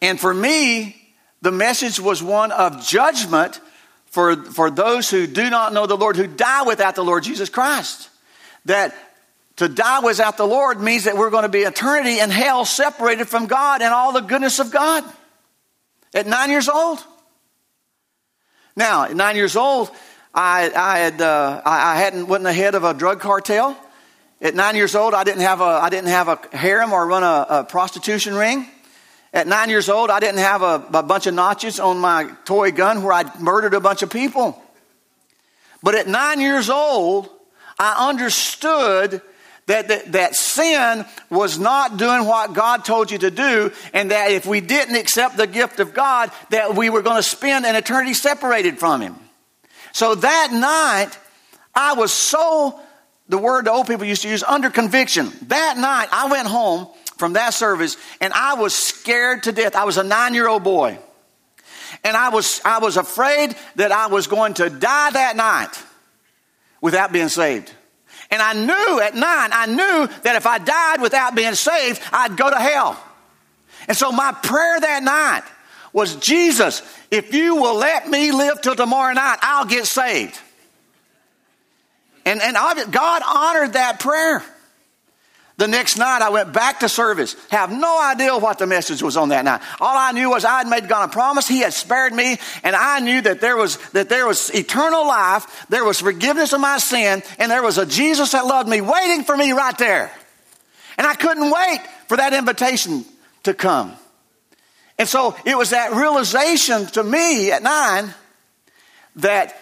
and 0.00 0.20
for 0.20 0.32
me, 0.32 0.96
the 1.42 1.52
message 1.52 2.00
was 2.00 2.22
one 2.22 2.52
of 2.52 2.86
judgment 2.86 3.60
for, 4.06 4.36
for 4.36 4.70
those 4.70 5.10
who 5.10 5.26
do 5.26 5.50
not 5.50 5.72
know 5.72 5.86
the 5.86 5.96
Lord, 5.96 6.16
who 6.16 6.26
die 6.26 6.62
without 6.62 6.94
the 6.94 7.04
Lord 7.04 7.22
Jesus 7.22 7.48
Christ. 7.48 8.08
That 8.64 8.94
to 9.56 9.68
die 9.68 10.00
without 10.00 10.36
the 10.36 10.46
Lord 10.46 10.80
means 10.80 11.04
that 11.04 11.16
we're 11.16 11.30
going 11.30 11.44
to 11.44 11.48
be 11.48 11.60
eternity 11.60 12.18
in 12.18 12.30
hell 12.30 12.64
separated 12.64 13.28
from 13.28 13.46
God 13.46 13.80
and 13.80 13.92
all 13.92 14.12
the 14.12 14.20
goodness 14.20 14.58
of 14.58 14.70
God. 14.70 15.04
At 16.14 16.26
nine 16.26 16.50
years 16.50 16.68
old. 16.68 17.02
Now, 18.74 19.04
at 19.04 19.16
nine 19.16 19.36
years 19.36 19.56
old, 19.56 19.90
I, 20.34 20.70
I 20.74 20.98
had 20.98 21.22
uh, 21.22 21.62
I, 21.64 21.96
hadn't 21.96 22.28
wasn't 22.28 22.44
the 22.44 22.52
head 22.52 22.74
of 22.74 22.84
a 22.84 22.92
drug 22.92 23.20
cartel. 23.20 23.76
At 24.42 24.54
nine 24.54 24.76
years 24.76 24.94
old, 24.94 25.14
I 25.14 25.24
didn't 25.24 25.42
have 25.42 25.62
a 25.62 25.64
I 25.64 25.88
didn't 25.88 26.10
have 26.10 26.28
a 26.28 26.56
harem 26.56 26.92
or 26.92 27.06
run 27.06 27.22
a, 27.22 27.46
a 27.48 27.64
prostitution 27.64 28.34
ring. 28.34 28.66
At 29.32 29.46
nine 29.46 29.68
years 29.70 29.88
old, 29.88 30.10
I 30.10 30.20
didn't 30.20 30.38
have 30.38 30.62
a, 30.62 30.86
a 30.94 31.02
bunch 31.02 31.26
of 31.26 31.34
notches 31.34 31.78
on 31.80 31.98
my 31.98 32.30
toy 32.44 32.72
gun 32.72 33.02
where 33.02 33.12
I 33.12 33.38
murdered 33.38 33.74
a 33.74 33.80
bunch 33.80 34.02
of 34.02 34.10
people. 34.10 34.62
But 35.82 35.94
at 35.94 36.06
nine 36.06 36.40
years 36.40 36.70
old, 36.70 37.28
I 37.78 38.08
understood 38.08 39.20
that, 39.66 39.88
that, 39.88 40.12
that 40.12 40.36
sin 40.36 41.04
was 41.28 41.58
not 41.58 41.96
doing 41.96 42.24
what 42.24 42.54
God 42.54 42.84
told 42.84 43.10
you 43.10 43.18
to 43.18 43.30
do, 43.30 43.72
and 43.92 44.10
that 44.10 44.30
if 44.30 44.46
we 44.46 44.60
didn't 44.60 44.96
accept 44.96 45.36
the 45.36 45.46
gift 45.46 45.80
of 45.80 45.92
God, 45.92 46.30
that 46.50 46.74
we 46.74 46.88
were 46.88 47.02
going 47.02 47.16
to 47.16 47.22
spend 47.22 47.66
an 47.66 47.74
eternity 47.74 48.14
separated 48.14 48.78
from 48.78 49.00
Him. 49.00 49.16
So 49.92 50.14
that 50.14 50.50
night, 50.52 51.18
I 51.74 51.94
was 51.94 52.12
so, 52.12 52.78
the 53.28 53.38
word 53.38 53.66
the 53.66 53.72
old 53.72 53.86
people 53.88 54.06
used 54.06 54.22
to 54.22 54.28
use, 54.28 54.42
under 54.44 54.70
conviction. 54.70 55.32
That 55.48 55.76
night, 55.78 56.08
I 56.12 56.30
went 56.30 56.46
home 56.46 56.88
from 57.16 57.34
that 57.34 57.54
service 57.54 57.96
and 58.20 58.32
I 58.32 58.54
was 58.54 58.74
scared 58.74 59.44
to 59.44 59.52
death. 59.52 59.74
I 59.74 59.84
was 59.84 59.96
a 59.96 60.04
nine 60.04 60.34
year 60.34 60.48
old 60.48 60.64
boy. 60.64 60.98
And 62.04 62.16
I 62.16 62.28
was, 62.28 62.60
I 62.64 62.78
was 62.78 62.96
afraid 62.96 63.56
that 63.76 63.92
I 63.92 64.08
was 64.08 64.26
going 64.26 64.54
to 64.54 64.68
die 64.70 65.10
that 65.10 65.36
night 65.36 65.82
without 66.80 67.12
being 67.12 67.28
saved. 67.28 67.72
And 68.30 68.42
I 68.42 68.52
knew 68.54 69.00
at 69.00 69.14
nine, 69.14 69.50
I 69.52 69.66
knew 69.66 70.08
that 70.22 70.36
if 70.36 70.46
I 70.46 70.58
died 70.58 71.00
without 71.00 71.34
being 71.34 71.54
saved, 71.54 72.00
I'd 72.12 72.36
go 72.36 72.50
to 72.50 72.56
hell. 72.56 73.00
And 73.88 73.96
so 73.96 74.10
my 74.10 74.32
prayer 74.32 74.80
that 74.80 75.02
night 75.02 75.42
was 75.92 76.16
Jesus, 76.16 76.82
if 77.10 77.32
you 77.32 77.56
will 77.56 77.76
let 77.76 78.08
me 78.08 78.32
live 78.32 78.60
till 78.60 78.74
tomorrow 78.74 79.14
night, 79.14 79.38
I'll 79.42 79.64
get 79.64 79.86
saved. 79.86 80.38
And, 82.24 82.42
and 82.42 82.56
God 82.92 83.22
honored 83.24 83.74
that 83.74 84.00
prayer. 84.00 84.44
The 85.58 85.66
next 85.66 85.96
night, 85.96 86.20
I 86.20 86.28
went 86.28 86.52
back 86.52 86.80
to 86.80 86.88
service. 86.88 87.34
Have 87.48 87.72
no 87.72 87.98
idea 88.02 88.36
what 88.36 88.58
the 88.58 88.66
message 88.66 89.02
was 89.02 89.16
on 89.16 89.30
that 89.30 89.42
night. 89.44 89.62
All 89.80 89.96
I 89.96 90.12
knew 90.12 90.28
was 90.28 90.44
I 90.44 90.58
had 90.58 90.68
made 90.68 90.86
God 90.86 91.08
a 91.08 91.12
promise. 91.12 91.48
He 91.48 91.60
had 91.60 91.72
spared 91.72 92.12
me, 92.12 92.36
and 92.62 92.76
I 92.76 93.00
knew 93.00 93.22
that 93.22 93.40
there 93.40 93.56
was 93.56 93.78
that 93.92 94.10
there 94.10 94.26
was 94.26 94.50
eternal 94.54 95.06
life, 95.06 95.66
there 95.70 95.84
was 95.84 96.00
forgiveness 96.00 96.52
of 96.52 96.60
my 96.60 96.76
sin, 96.76 97.22
and 97.38 97.50
there 97.50 97.62
was 97.62 97.78
a 97.78 97.86
Jesus 97.86 98.32
that 98.32 98.44
loved 98.44 98.68
me 98.68 98.82
waiting 98.82 99.24
for 99.24 99.34
me 99.34 99.52
right 99.52 99.76
there. 99.78 100.12
And 100.98 101.06
I 101.06 101.14
couldn't 101.14 101.50
wait 101.50 101.80
for 102.08 102.18
that 102.18 102.34
invitation 102.34 103.06
to 103.44 103.54
come. 103.54 103.94
And 104.98 105.08
so 105.08 105.36
it 105.46 105.56
was 105.56 105.70
that 105.70 105.92
realization 105.92 106.86
to 106.86 107.02
me 107.02 107.50
at 107.50 107.62
nine 107.62 108.12
that 109.16 109.56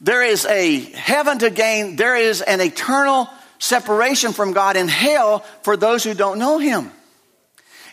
there 0.00 0.22
is 0.22 0.46
a 0.46 0.78
heaven 0.78 1.38
to 1.40 1.50
gain, 1.50 1.96
there 1.96 2.16
is 2.16 2.40
an 2.40 2.60
eternal 2.60 3.28
separation 3.64 4.32
from 4.32 4.52
God 4.52 4.76
in 4.76 4.88
hell 4.88 5.40
for 5.62 5.76
those 5.76 6.04
who 6.04 6.14
don't 6.14 6.38
know 6.38 6.58
Him. 6.58 6.90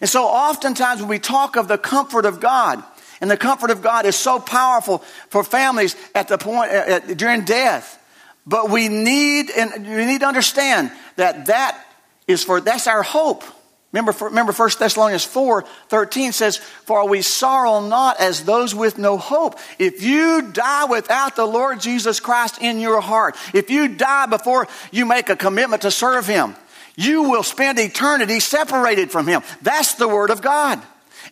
And 0.02 0.10
so 0.10 0.26
oftentimes 0.26 1.00
when 1.00 1.10
we 1.10 1.20
talk 1.20 1.56
of 1.56 1.68
the 1.68 1.78
comfort 1.78 2.26
of 2.26 2.40
God, 2.40 2.84
and 3.22 3.30
the 3.30 3.38
comfort 3.38 3.70
of 3.70 3.84
God 3.84 4.06
is 4.06 4.16
so 4.16 4.40
powerful 4.40 4.98
for 5.30 5.44
families 5.44 5.96
at 6.16 6.28
the 6.28 6.40
point 6.40 6.72
at, 6.72 7.18
during 7.18 7.46
death. 7.46 8.00
But 8.48 8.72
we 8.72 8.90
need 8.90 9.52
and 9.52 9.86
we 9.86 10.06
need 10.06 10.22
to 10.22 10.26
understand 10.26 10.92
that 11.18 11.46
that 11.46 11.80
is 12.28 12.44
for 12.44 12.60
that's 12.60 12.88
our 12.88 13.04
hope. 13.04 13.44
Remember, 13.92 14.14
remember 14.26 14.54
1 14.54 14.70
Thessalonians 14.80 15.26
4 15.26 15.66
13 15.90 16.32
says, 16.32 16.58
For 16.58 17.08
we 17.08 17.22
sorrow 17.22 17.82
not 17.82 18.22
as 18.22 18.46
those 18.46 18.74
with 18.74 18.98
no 18.98 19.18
hope. 19.18 19.60
If 19.80 20.02
you 20.02 20.52
die 20.54 20.86
without 20.86 21.36
the 21.36 21.46
Lord 21.46 21.82
Jesus 21.82 22.22
Christ 22.22 22.62
in 22.62 22.80
your 22.80 23.02
heart, 23.02 23.36
if 23.54 23.70
you 23.70 23.90
die 23.90 24.28
before 24.28 24.68
you 24.92 25.06
make 25.06 25.30
a 25.30 25.36
commitment 25.36 25.82
to 25.82 25.92
serve 25.92 26.26
Him, 26.26 26.56
you 26.96 27.24
will 27.24 27.44
spend 27.44 27.80
eternity 27.80 28.40
separated 28.40 29.12
from 29.12 29.28
Him. 29.28 29.42
That's 29.62 29.96
the 29.96 30.08
Word 30.08 30.30
of 30.30 30.42
God. 30.42 30.82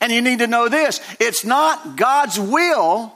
And 0.02 0.12
you 0.12 0.22
need 0.22 0.40
to 0.40 0.48
know 0.48 0.68
this 0.68 1.00
it's 1.20 1.46
not 1.46 1.96
God's 1.96 2.38
will 2.38 3.14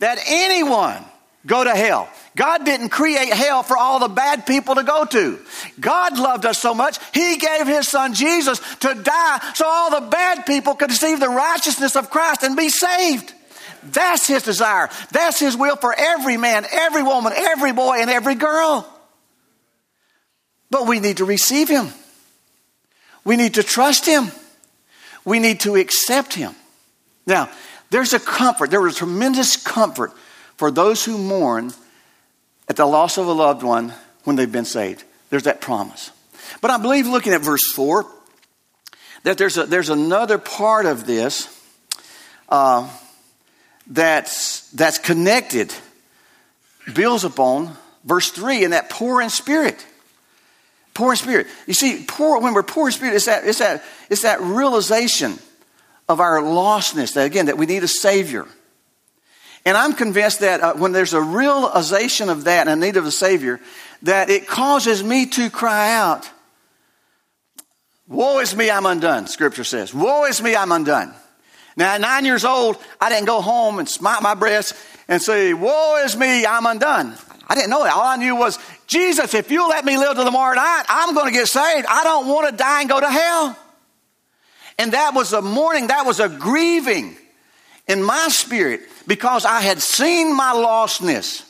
that 0.00 0.18
anyone 0.26 1.02
go 1.46 1.64
to 1.64 1.70
hell. 1.70 2.08
God 2.36 2.64
didn't 2.64 2.88
create 2.88 3.32
hell 3.32 3.62
for 3.62 3.76
all 3.76 3.98
the 3.98 4.08
bad 4.08 4.46
people 4.46 4.74
to 4.76 4.82
go 4.82 5.04
to. 5.04 5.38
God 5.78 6.18
loved 6.18 6.46
us 6.46 6.58
so 6.58 6.74
much, 6.74 6.98
He 7.12 7.36
gave 7.36 7.66
His 7.66 7.88
Son 7.88 8.14
Jesus 8.14 8.58
to 8.76 8.94
die 8.94 9.52
so 9.54 9.66
all 9.66 10.00
the 10.00 10.06
bad 10.06 10.46
people 10.46 10.74
could 10.74 10.90
receive 10.90 11.20
the 11.20 11.28
righteousness 11.28 11.96
of 11.96 12.10
Christ 12.10 12.42
and 12.42 12.56
be 12.56 12.68
saved. 12.68 13.34
That's 13.84 14.26
His 14.26 14.44
desire. 14.44 14.88
That's 15.10 15.40
His 15.40 15.56
will 15.56 15.76
for 15.76 15.94
every 15.96 16.36
man, 16.36 16.64
every 16.70 17.02
woman, 17.02 17.32
every 17.34 17.72
boy, 17.72 17.98
and 18.00 18.10
every 18.10 18.34
girl. 18.34 18.88
But 20.70 20.86
we 20.86 21.00
need 21.00 21.18
to 21.18 21.24
receive 21.24 21.68
Him. 21.68 21.88
We 23.24 23.36
need 23.36 23.54
to 23.54 23.62
trust 23.62 24.06
Him. 24.06 24.28
We 25.24 25.38
need 25.38 25.60
to 25.60 25.76
accept 25.76 26.32
Him. 26.34 26.54
Now, 27.26 27.50
there's 27.90 28.14
a 28.14 28.20
comfort, 28.20 28.70
there 28.70 28.86
is 28.86 28.96
tremendous 28.96 29.56
comfort 29.56 30.12
for 30.56 30.70
those 30.70 31.04
who 31.04 31.18
mourn 31.18 31.72
at 32.68 32.76
the 32.76 32.86
loss 32.86 33.18
of 33.18 33.26
a 33.26 33.32
loved 33.32 33.62
one 33.62 33.92
when 34.24 34.36
they've 34.36 34.50
been 34.50 34.64
saved. 34.64 35.04
There's 35.30 35.44
that 35.44 35.60
promise. 35.60 36.10
But 36.60 36.70
I 36.70 36.78
believe 36.78 37.06
looking 37.06 37.32
at 37.32 37.40
verse 37.40 37.72
4 37.72 38.06
that 39.24 39.38
there's, 39.38 39.56
a, 39.56 39.66
there's 39.66 39.88
another 39.88 40.38
part 40.38 40.86
of 40.86 41.06
this 41.06 41.48
uh, 42.48 42.88
that's, 43.86 44.68
that's 44.70 44.98
connected, 44.98 45.72
builds 46.94 47.24
upon 47.24 47.76
verse 48.04 48.30
3, 48.30 48.64
and 48.64 48.72
that 48.72 48.90
poor 48.90 49.20
in 49.20 49.30
spirit. 49.30 49.84
Poor 50.94 51.12
in 51.12 51.16
spirit. 51.16 51.46
You 51.66 51.74
see, 51.74 52.04
poor, 52.06 52.40
when 52.40 52.54
we're 52.54 52.62
poor 52.62 52.88
in 52.88 52.92
spirit, 52.92 53.14
it's 53.14 53.26
that, 53.26 53.46
it's, 53.46 53.60
that, 53.60 53.82
it's 54.10 54.22
that 54.22 54.40
realization 54.40 55.38
of 56.08 56.20
our 56.20 56.40
lostness, 56.40 57.14
that 57.14 57.24
again, 57.24 57.46
that 57.46 57.56
we 57.56 57.66
need 57.66 57.82
a 57.82 57.88
Savior. 57.88 58.46
And 59.64 59.76
I'm 59.76 59.92
convinced 59.92 60.40
that 60.40 60.60
uh, 60.60 60.74
when 60.74 60.92
there's 60.92 61.14
a 61.14 61.20
realization 61.20 62.28
of 62.28 62.44
that 62.44 62.66
and 62.66 62.82
a 62.82 62.86
need 62.86 62.96
of 62.96 63.06
a 63.06 63.10
Savior, 63.12 63.60
that 64.02 64.28
it 64.28 64.46
causes 64.46 65.02
me 65.02 65.26
to 65.26 65.50
cry 65.50 65.94
out, 65.94 66.28
Woe 68.08 68.40
is 68.40 68.54
me, 68.54 68.70
I'm 68.70 68.84
undone, 68.84 69.26
Scripture 69.26 69.64
says. 69.64 69.94
Woe 69.94 70.24
is 70.24 70.42
me, 70.42 70.56
I'm 70.56 70.72
undone. 70.72 71.14
Now, 71.76 71.94
at 71.94 72.00
nine 72.00 72.24
years 72.24 72.44
old, 72.44 72.76
I 73.00 73.08
didn't 73.08 73.26
go 73.26 73.40
home 73.40 73.78
and 73.78 73.88
smite 73.88 74.22
my 74.22 74.34
breast 74.34 74.74
and 75.08 75.22
say, 75.22 75.54
Woe 75.54 76.02
is 76.04 76.16
me, 76.16 76.44
I'm 76.44 76.66
undone. 76.66 77.14
I 77.48 77.54
didn't 77.54 77.70
know 77.70 77.84
that. 77.84 77.94
All 77.94 78.06
I 78.06 78.16
knew 78.16 78.36
was, 78.36 78.58
Jesus, 78.86 79.34
if 79.34 79.50
you'll 79.50 79.68
let 79.68 79.84
me 79.84 79.96
live 79.96 80.16
to 80.16 80.24
tomorrow 80.24 80.54
night, 80.54 80.84
I'm 80.88 81.14
going 81.14 81.26
to 81.26 81.32
get 81.32 81.48
saved. 81.48 81.86
I 81.88 82.02
don't 82.04 82.26
want 82.26 82.50
to 82.50 82.56
die 82.56 82.80
and 82.80 82.90
go 82.90 83.00
to 83.00 83.08
hell. 83.08 83.58
And 84.78 84.92
that 84.92 85.14
was 85.14 85.32
a 85.32 85.42
mourning, 85.42 85.86
that 85.86 86.04
was 86.04 86.18
a 86.18 86.28
grieving 86.28 87.16
in 87.88 88.02
my 88.02 88.28
spirit 88.28 88.80
because 89.06 89.44
I 89.44 89.60
had 89.60 89.80
seen 89.80 90.36
my 90.36 90.52
lostness. 90.52 91.48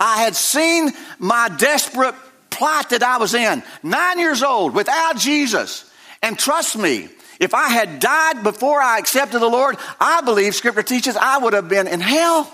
I 0.00 0.22
had 0.22 0.36
seen 0.36 0.90
my 1.18 1.48
desperate 1.58 2.14
plight 2.50 2.90
that 2.90 3.02
I 3.02 3.18
was 3.18 3.34
in. 3.34 3.62
Nine 3.82 4.18
years 4.18 4.42
old 4.42 4.74
without 4.74 5.16
Jesus. 5.16 5.90
And 6.22 6.38
trust 6.38 6.76
me, 6.76 7.08
if 7.40 7.54
I 7.54 7.68
had 7.68 8.00
died 8.00 8.42
before 8.42 8.80
I 8.80 8.98
accepted 8.98 9.40
the 9.40 9.48
Lord, 9.48 9.76
I 10.00 10.20
believe 10.22 10.54
Scripture 10.54 10.82
teaches 10.82 11.16
I 11.16 11.38
would 11.38 11.52
have 11.52 11.68
been 11.68 11.86
in 11.86 12.00
hell. 12.00 12.52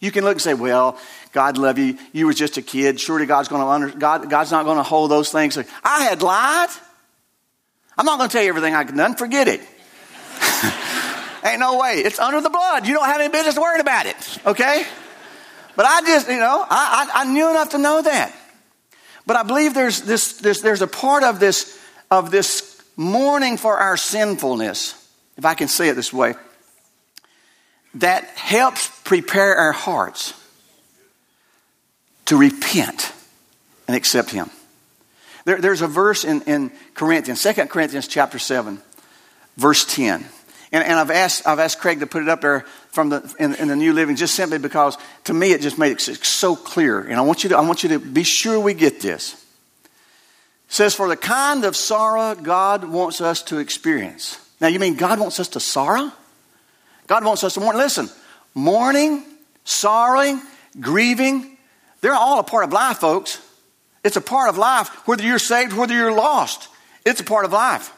You 0.00 0.10
can 0.10 0.24
look 0.24 0.34
and 0.34 0.40
say, 0.40 0.54
well, 0.54 0.98
God 1.32 1.58
love 1.58 1.78
you. 1.78 1.98
You 2.12 2.26
were 2.26 2.32
just 2.32 2.56
a 2.56 2.62
kid. 2.62 3.00
Surely 3.00 3.26
God's 3.26 3.48
going 3.48 3.62
to 3.62 3.68
under, 3.68 3.90
God, 3.90 4.30
God's 4.30 4.50
not 4.50 4.64
going 4.64 4.76
to 4.76 4.82
hold 4.82 5.10
those 5.10 5.30
things. 5.30 5.58
I 5.84 6.04
had 6.04 6.22
lied. 6.22 6.70
I'm 7.96 8.06
not 8.06 8.18
going 8.18 8.30
to 8.30 8.32
tell 8.32 8.42
you 8.42 8.48
everything 8.48 8.74
I 8.74 8.84
could 8.84 8.96
done. 8.96 9.16
Forget 9.16 9.48
it. 9.48 9.60
Ain't 11.44 11.60
no 11.60 11.78
way. 11.78 11.98
It's 11.98 12.18
under 12.18 12.40
the 12.40 12.50
blood. 12.50 12.86
You 12.86 12.94
don't 12.94 13.06
have 13.06 13.20
any 13.20 13.30
business 13.30 13.56
worrying 13.56 13.80
about 13.80 14.06
it. 14.06 14.38
Okay? 14.46 14.84
But 15.76 15.86
I 15.86 16.00
just, 16.02 16.28
you 16.28 16.38
know, 16.38 16.66
I, 16.68 17.10
I, 17.14 17.22
I 17.22 17.24
knew 17.24 17.48
enough 17.50 17.70
to 17.70 17.78
know 17.78 18.02
that. 18.02 18.34
But 19.26 19.36
I 19.36 19.42
believe 19.42 19.74
there's 19.74 20.02
this, 20.02 20.38
this 20.38 20.62
there's 20.62 20.82
a 20.82 20.86
part 20.86 21.22
of 21.22 21.38
this 21.38 21.78
of 22.10 22.30
this 22.30 22.82
mourning 22.96 23.56
for 23.56 23.76
our 23.76 23.96
sinfulness, 23.96 24.94
if 25.36 25.44
I 25.44 25.54
can 25.54 25.68
say 25.68 25.88
it 25.88 25.94
this 25.94 26.12
way, 26.12 26.34
that 27.94 28.24
helps 28.24 28.88
prepare 29.04 29.54
our 29.54 29.72
hearts 29.72 30.34
to 32.26 32.36
repent 32.36 33.12
and 33.86 33.96
accept 33.96 34.30
Him. 34.30 34.50
There, 35.44 35.60
there's 35.60 35.80
a 35.80 35.86
verse 35.86 36.24
in, 36.24 36.42
in 36.42 36.72
Corinthians, 36.94 37.42
2 37.42 37.66
Corinthians 37.66 38.08
chapter 38.08 38.38
7, 38.38 38.80
verse 39.56 39.84
10. 39.84 40.24
And, 40.70 40.84
and 40.84 40.94
I've, 40.94 41.10
asked, 41.10 41.46
I've 41.46 41.58
asked 41.58 41.78
Craig 41.78 42.00
to 42.00 42.06
put 42.06 42.22
it 42.22 42.28
up 42.28 42.42
there 42.42 42.60
from 42.90 43.08
the, 43.08 43.34
in, 43.38 43.54
in, 43.54 43.68
the 43.68 43.76
New 43.76 43.92
Living 43.92 44.16
just 44.16 44.34
simply 44.34 44.58
because 44.58 44.98
to 45.24 45.32
me 45.32 45.52
it 45.52 45.62
just 45.62 45.78
made 45.78 45.92
it 45.92 46.00
so 46.00 46.56
clear. 46.56 47.00
And 47.00 47.14
I 47.14 47.22
want 47.22 47.42
you 47.42 47.50
to, 47.50 47.56
I 47.56 47.60
want 47.62 47.82
you 47.82 47.88
to 47.90 47.98
be 47.98 48.22
sure 48.22 48.60
we 48.60 48.74
get 48.74 49.00
this. 49.00 49.32
It 49.34 49.40
says, 50.68 50.94
For 50.94 51.08
the 51.08 51.16
kind 51.16 51.64
of 51.64 51.74
sorrow 51.74 52.34
God 52.34 52.84
wants 52.84 53.20
us 53.20 53.42
to 53.44 53.58
experience. 53.58 54.38
Now, 54.60 54.68
you 54.68 54.78
mean 54.78 54.96
God 54.96 55.20
wants 55.20 55.40
us 55.40 55.48
to 55.48 55.60
sorrow? 55.60 56.12
God 57.06 57.24
wants 57.24 57.44
us 57.44 57.54
to 57.54 57.60
mourn. 57.60 57.76
Listen, 57.76 58.10
mourning, 58.54 59.24
sorrowing, 59.64 60.42
grieving, 60.80 61.56
they're 62.00 62.14
all 62.14 62.38
a 62.38 62.44
part 62.44 62.64
of 62.64 62.72
life, 62.72 62.98
folks. 62.98 63.40
It's 64.04 64.16
a 64.16 64.20
part 64.20 64.48
of 64.48 64.58
life, 64.58 64.88
whether 65.06 65.24
you're 65.24 65.38
saved, 65.38 65.72
whether 65.72 65.94
you're 65.94 66.12
lost. 66.12 66.68
It's 67.04 67.20
a 67.20 67.24
part 67.24 67.44
of 67.44 67.52
life. 67.52 67.92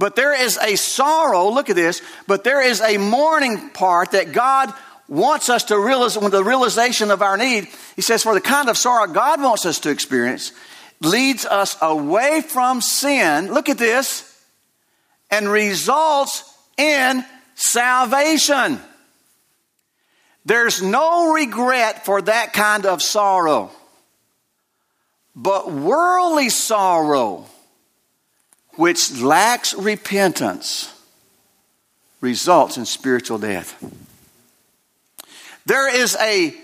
But 0.00 0.16
there 0.16 0.32
is 0.32 0.56
a 0.56 0.76
sorrow, 0.76 1.50
look 1.50 1.68
at 1.68 1.76
this, 1.76 2.00
but 2.26 2.42
there 2.42 2.62
is 2.62 2.80
a 2.80 2.96
mourning 2.96 3.68
part 3.68 4.12
that 4.12 4.32
God 4.32 4.72
wants 5.08 5.50
us 5.50 5.64
to 5.64 5.78
realize, 5.78 6.16
with 6.16 6.32
the 6.32 6.42
realization 6.42 7.10
of 7.10 7.20
our 7.20 7.36
need, 7.36 7.68
He 7.96 8.00
says, 8.00 8.22
for 8.22 8.32
the 8.32 8.40
kind 8.40 8.70
of 8.70 8.78
sorrow 8.78 9.12
God 9.12 9.42
wants 9.42 9.66
us 9.66 9.78
to 9.80 9.90
experience 9.90 10.52
leads 11.02 11.44
us 11.44 11.76
away 11.82 12.40
from 12.40 12.80
sin. 12.80 13.52
Look 13.52 13.68
at 13.68 13.76
this. 13.76 14.26
And 15.30 15.46
results 15.50 16.44
in 16.78 17.22
salvation. 17.54 18.80
There's 20.46 20.80
no 20.80 21.34
regret 21.34 22.06
for 22.06 22.22
that 22.22 22.54
kind 22.54 22.86
of 22.86 23.02
sorrow. 23.02 23.70
But 25.36 25.70
worldly 25.70 26.48
sorrow, 26.48 27.44
which 28.76 29.20
lacks 29.20 29.74
repentance, 29.74 30.92
results 32.20 32.76
in 32.76 32.86
spiritual 32.86 33.38
death. 33.38 33.76
There 35.66 35.94
is 35.94 36.16
a 36.20 36.54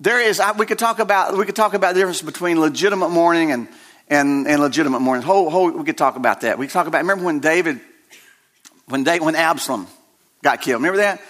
there 0.00 0.20
is 0.20 0.40
we 0.58 0.66
could 0.66 0.78
talk 0.78 0.98
about 0.98 1.36
we 1.36 1.46
could 1.46 1.56
talk 1.56 1.74
about 1.74 1.94
the 1.94 2.00
difference 2.00 2.22
between 2.22 2.60
legitimate 2.60 3.10
mourning 3.10 3.52
and 3.52 3.68
and, 4.08 4.46
and 4.46 4.60
legitimate 4.60 5.00
mourning. 5.00 5.24
Whole, 5.24 5.48
whole, 5.48 5.70
we 5.70 5.84
could 5.84 5.96
talk 5.96 6.16
about 6.16 6.42
that. 6.42 6.58
We 6.58 6.66
could 6.66 6.72
talk 6.72 6.86
about 6.86 6.98
remember 6.98 7.24
when 7.24 7.40
David 7.40 7.80
when 8.86 9.04
David, 9.04 9.24
when 9.24 9.36
Absalom 9.36 9.86
got 10.42 10.60
killed. 10.60 10.82
Remember 10.82 10.98
that? 10.98 11.22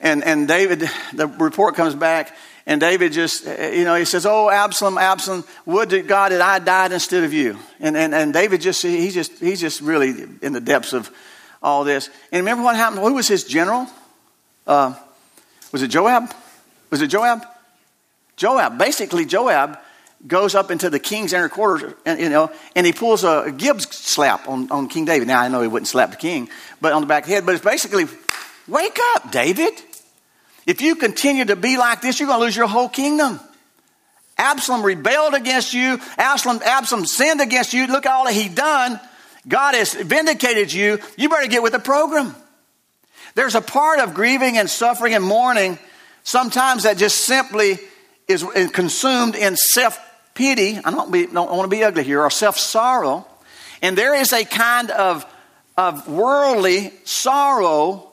And 0.00 0.22
and 0.24 0.46
David 0.46 0.88
the 1.12 1.26
report 1.26 1.74
comes 1.74 1.94
back 1.94 2.36
and 2.66 2.80
David 2.80 3.12
just, 3.12 3.44
you 3.44 3.84
know, 3.84 3.94
he 3.96 4.04
says, 4.04 4.24
Oh, 4.24 4.48
Absalom, 4.48 4.98
Absalom, 4.98 5.44
would 5.66 5.90
to 5.90 6.02
God 6.02 6.32
that 6.32 6.40
I 6.40 6.58
died 6.58 6.92
instead 6.92 7.24
of 7.24 7.32
you. 7.32 7.58
And, 7.80 7.96
and, 7.96 8.14
and 8.14 8.32
David 8.32 8.60
just, 8.60 8.82
he's 8.82 9.14
just, 9.14 9.38
he's 9.38 9.60
just 9.60 9.80
really 9.80 10.10
in 10.42 10.52
the 10.52 10.60
depths 10.60 10.92
of 10.92 11.10
all 11.62 11.84
this. 11.84 12.08
And 12.30 12.40
remember 12.40 12.62
what 12.62 12.76
happened? 12.76 13.00
Who 13.00 13.14
was 13.14 13.28
his 13.28 13.44
general? 13.44 13.88
Uh, 14.66 14.94
was 15.72 15.82
it 15.82 15.88
Joab? 15.88 16.32
Was 16.90 17.02
it 17.02 17.08
Joab? 17.08 17.44
Joab. 18.36 18.78
Basically, 18.78 19.24
Joab 19.24 19.78
goes 20.26 20.54
up 20.54 20.70
into 20.70 20.88
the 20.88 21.00
king's 21.00 21.32
inner 21.32 21.48
quarters, 21.48 21.94
and, 22.06 22.20
you 22.20 22.28
know, 22.28 22.52
and 22.76 22.86
he 22.86 22.92
pulls 22.92 23.24
a 23.24 23.52
Gibbs 23.56 23.88
slap 23.88 24.48
on, 24.48 24.70
on 24.70 24.88
King 24.88 25.04
David. 25.04 25.26
Now, 25.26 25.40
I 25.40 25.48
know 25.48 25.62
he 25.62 25.68
wouldn't 25.68 25.88
slap 25.88 26.10
the 26.10 26.16
king, 26.16 26.48
but 26.80 26.92
on 26.92 27.00
the 27.00 27.06
back 27.06 27.24
of 27.24 27.28
the 27.28 27.34
head. 27.34 27.46
But 27.46 27.56
it's 27.56 27.64
basically, 27.64 28.06
wake 28.68 28.98
up, 29.14 29.32
David. 29.32 29.72
If 30.66 30.80
you 30.80 30.96
continue 30.96 31.44
to 31.46 31.56
be 31.56 31.76
like 31.76 32.00
this, 32.00 32.20
you're 32.20 32.28
going 32.28 32.40
to 32.40 32.44
lose 32.44 32.56
your 32.56 32.68
whole 32.68 32.88
kingdom. 32.88 33.40
Absalom 34.38 34.82
rebelled 34.82 35.34
against 35.34 35.74
you. 35.74 35.98
Absalom, 36.16 36.60
Absalom 36.64 37.06
sinned 37.06 37.40
against 37.40 37.72
you. 37.72 37.86
Look 37.86 38.06
at 38.06 38.12
all 38.12 38.24
that 38.24 38.34
he 38.34 38.48
done. 38.48 39.00
God 39.46 39.74
has 39.74 39.94
vindicated 39.94 40.72
you. 40.72 40.98
You 41.16 41.28
better 41.28 41.48
get 41.48 41.62
with 41.62 41.72
the 41.72 41.78
program. 41.78 42.34
There's 43.34 43.54
a 43.54 43.60
part 43.60 43.98
of 43.98 44.14
grieving 44.14 44.58
and 44.58 44.68
suffering 44.68 45.14
and 45.14 45.24
mourning 45.24 45.78
sometimes 46.22 46.84
that 46.84 46.96
just 46.96 47.18
simply 47.18 47.78
is 48.28 48.44
consumed 48.72 49.34
in 49.34 49.56
self 49.56 49.98
pity. 50.34 50.78
I 50.78 50.90
don't, 50.90 51.10
be, 51.10 51.26
don't 51.26 51.50
want 51.50 51.70
to 51.70 51.76
be 51.76 51.82
ugly 51.82 52.04
here, 52.04 52.22
or 52.22 52.30
self 52.30 52.58
sorrow. 52.58 53.26
And 53.80 53.98
there 53.98 54.14
is 54.14 54.32
a 54.32 54.44
kind 54.44 54.90
of, 54.90 55.26
of 55.76 56.08
worldly 56.08 56.92
sorrow 57.04 58.08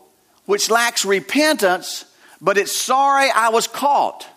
which 0.45 0.69
lacks 0.71 1.05
repentance 1.05 2.05
but 2.41 2.57
it's 2.57 2.75
sorry 2.75 3.29
I 3.29 3.49
was 3.49 3.67
caught. 3.67 4.27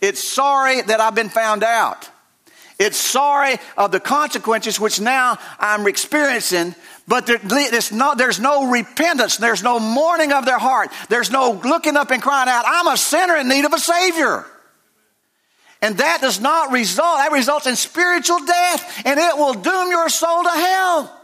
It's 0.00 0.26
sorry 0.26 0.82
that 0.82 1.00
I've 1.00 1.14
been 1.14 1.28
found 1.28 1.62
out. 1.64 2.10
It's 2.78 2.98
sorry 2.98 3.56
of 3.78 3.90
the 3.90 4.00
consequences 4.00 4.78
which 4.78 5.00
now 5.00 5.38
I'm 5.58 5.86
experiencing, 5.86 6.74
but 7.08 7.26
there's 7.26 7.90
no, 7.90 8.14
there's 8.14 8.38
no 8.38 8.70
repentance. 8.70 9.38
There's 9.38 9.62
no 9.62 9.80
mourning 9.80 10.32
of 10.32 10.44
their 10.44 10.58
heart. 10.58 10.90
There's 11.08 11.30
no 11.30 11.52
looking 11.64 11.96
up 11.96 12.10
and 12.10 12.22
crying 12.22 12.48
out, 12.48 12.64
I'm 12.66 12.88
a 12.88 12.96
sinner 12.96 13.36
in 13.36 13.48
need 13.48 13.64
of 13.64 13.72
a 13.72 13.78
Savior. 13.78 14.44
And 15.80 15.98
that 15.98 16.20
does 16.20 16.40
not 16.40 16.72
result, 16.72 17.18
that 17.18 17.32
results 17.32 17.66
in 17.66 17.76
spiritual 17.76 18.44
death, 18.44 19.02
and 19.06 19.18
it 19.18 19.36
will 19.36 19.54
doom 19.54 19.90
your 19.90 20.08
soul 20.08 20.42
to 20.42 20.50
hell. 20.50 21.20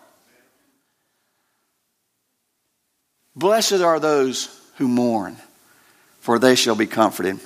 Blessed 3.34 3.80
are 3.80 3.98
those 3.98 4.58
who 4.76 4.88
mourn 4.88 5.36
for 6.22 6.38
they 6.38 6.54
shall 6.54 6.76
be 6.76 6.86
comforted. 6.86 7.38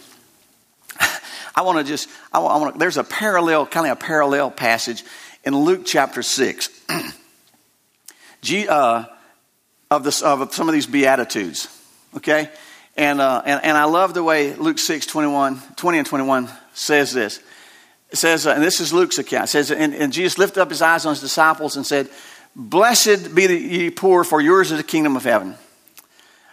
I 1.57 1.63
want 1.63 1.79
to 1.79 1.85
just, 1.85 2.09
I 2.31 2.39
want, 2.41 2.75
to, 2.75 2.79
there's 2.79 2.99
a 2.99 3.05
parallel, 3.05 3.67
kind 3.67 3.87
of 3.87 3.93
a 3.93 3.97
parallel 3.97 4.51
passage 4.51 5.03
in 5.45 5.57
Luke 5.57 5.83
chapter 5.87 6.23
6 6.23 6.69
G, 8.43 8.69
uh, 8.69 9.05
of, 9.91 10.05
this, 10.05 10.21
of 10.21 10.55
some 10.55 10.69
of 10.69 10.75
these 10.75 10.87
Beatitudes, 10.87 11.69
okay? 12.19 12.51
And, 12.99 13.21
uh, 13.21 13.43
and, 13.47 13.65
and 13.65 13.79
I 13.79 13.85
love 13.85 14.13
the 14.13 14.23
way 14.23 14.55
Luke 14.55 14.79
6, 14.79 15.07
21, 15.07 15.59
20 15.77 15.99
and 15.99 16.07
21 16.07 16.49
says 16.75 17.15
this. 17.15 17.41
It 18.11 18.17
says, 18.17 18.47
uh, 18.47 18.51
and 18.51 18.63
this 18.63 18.81
is 18.81 18.93
Luke's 18.93 19.17
account, 19.17 19.45
it 19.45 19.53
says, 19.53 19.71
and, 19.71 19.95
and 19.95 20.13
Jesus 20.13 20.37
lifted 20.37 20.61
up 20.61 20.69
his 20.69 20.83
eyes 20.83 21.07
on 21.07 21.15
his 21.15 21.23
disciples 21.23 21.77
and 21.77 21.87
said, 21.87 22.11
Blessed 22.55 23.35
be 23.35 23.47
the 23.47 23.57
ye 23.57 23.91
poor, 23.91 24.23
for 24.23 24.43
yours 24.43 24.71
is 24.71 24.77
the 24.77 24.85
kingdom 24.85 25.17
of 25.17 25.25
heaven. 25.25 25.57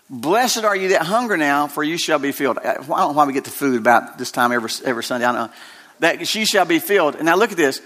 Blessed 0.09 0.63
are 0.63 0.75
you 0.75 0.89
that 0.89 1.03
hunger 1.03 1.37
now, 1.37 1.67
for 1.67 1.83
you 1.83 1.97
shall 1.97 2.19
be 2.19 2.31
filled. 2.31 2.59
I 2.59 2.75
don't 2.75 2.87
know 2.87 3.11
why 3.11 3.25
we 3.25 3.33
get 3.33 3.45
to 3.45 3.51
food 3.51 3.79
about 3.79 4.17
this 4.17 4.31
time 4.31 4.51
every, 4.51 4.69
every 4.85 5.03
Sunday. 5.03 5.25
I 5.25 5.31
know. 5.31 5.53
That 5.99 6.27
she 6.27 6.45
shall 6.45 6.65
be 6.65 6.79
filled. 6.79 7.15
And 7.15 7.25
now 7.25 7.35
look 7.35 7.51
at 7.51 7.57
this. 7.57 7.81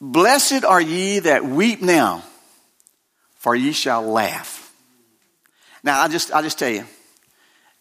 Blessed 0.00 0.64
are 0.64 0.80
ye 0.80 1.20
that 1.20 1.44
weep 1.44 1.82
now, 1.82 2.22
for 3.36 3.54
ye 3.54 3.72
shall 3.72 4.02
laugh. 4.02 4.72
Now, 5.82 6.00
I 6.00 6.08
just, 6.08 6.32
I'll 6.32 6.42
just 6.42 6.58
tell 6.58 6.70
you, 6.70 6.84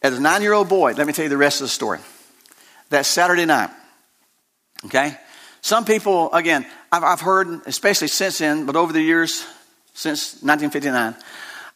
as 0.01 0.17
a 0.17 0.21
nine 0.21 0.41
year 0.41 0.53
old 0.53 0.69
boy, 0.69 0.93
let 0.93 1.07
me 1.07 1.13
tell 1.13 1.23
you 1.23 1.29
the 1.29 1.37
rest 1.37 1.61
of 1.61 1.65
the 1.65 1.69
story. 1.69 1.99
That 2.89 3.05
Saturday 3.05 3.45
night, 3.45 3.69
okay? 4.85 5.17
Some 5.61 5.83
people, 5.83 6.31
again, 6.33 6.65
I've, 6.91 7.03
I've 7.03 7.21
heard, 7.21 7.47
especially 7.65 8.07
since 8.07 8.37
then, 8.37 8.65
but 8.65 8.75
over 8.75 8.93
the 8.93 9.01
years, 9.01 9.45
since 9.93 10.35
1959, 10.43 11.15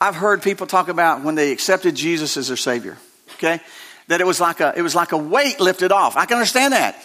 I've 0.02 0.16
heard 0.16 0.42
people 0.42 0.66
talk 0.66 0.88
about 0.88 1.24
when 1.24 1.36
they 1.36 1.52
accepted 1.52 1.94
Jesus 1.94 2.36
as 2.36 2.48
their 2.48 2.58
Savior, 2.58 2.98
okay? 3.36 3.62
That 4.08 4.20
it 4.20 4.26
was 4.26 4.42
like 4.42 4.60
a, 4.60 4.74
it 4.76 4.82
was 4.82 4.96
like 4.96 5.12
a 5.12 5.18
weight 5.18 5.60
lifted 5.60 5.92
off. 5.92 6.18
I 6.18 6.26
can 6.26 6.38
understand 6.38 6.74
that. 6.74 6.96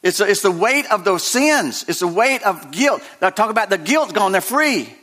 It's, 0.00 0.20
a, 0.20 0.30
it's 0.30 0.40
the 0.40 0.52
weight 0.52 0.90
of 0.92 1.04
those 1.04 1.24
sins. 1.24 1.84
It's 1.88 1.98
the 1.98 2.06
weight 2.06 2.44
of 2.44 2.70
guilt. 2.70 3.02
Now 3.20 3.30
talk 3.30 3.50
about 3.50 3.68
the 3.68 3.78
guilt 3.78 4.14
gone. 4.14 4.30
They're 4.30 4.40
free. 4.40 4.94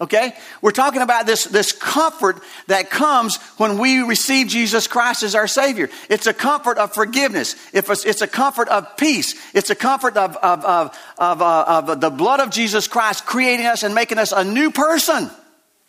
Okay? 0.00 0.32
We're 0.62 0.70
talking 0.70 1.02
about 1.02 1.26
this, 1.26 1.44
this 1.44 1.72
comfort 1.72 2.40
that 2.68 2.88
comes 2.88 3.38
when 3.56 3.78
we 3.78 4.02
receive 4.02 4.46
Jesus 4.46 4.86
Christ 4.86 5.24
as 5.24 5.34
our 5.34 5.48
Savior. 5.48 5.90
It's 6.08 6.28
a 6.28 6.34
comfort 6.34 6.78
of 6.78 6.94
forgiveness. 6.94 7.56
It's 7.72 8.22
a 8.22 8.28
comfort 8.28 8.68
of 8.68 8.96
peace. 8.96 9.34
It's 9.54 9.70
a 9.70 9.74
comfort 9.74 10.16
of, 10.16 10.36
of, 10.36 10.64
of, 10.64 10.98
of, 11.18 11.42
uh, 11.42 11.64
of 11.66 12.00
the 12.00 12.10
blood 12.10 12.38
of 12.38 12.50
Jesus 12.50 12.86
Christ 12.86 13.26
creating 13.26 13.66
us 13.66 13.82
and 13.82 13.92
making 13.92 14.18
us 14.18 14.30
a 14.30 14.44
new 14.44 14.70
person. 14.70 15.30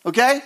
Okay? 0.04 0.42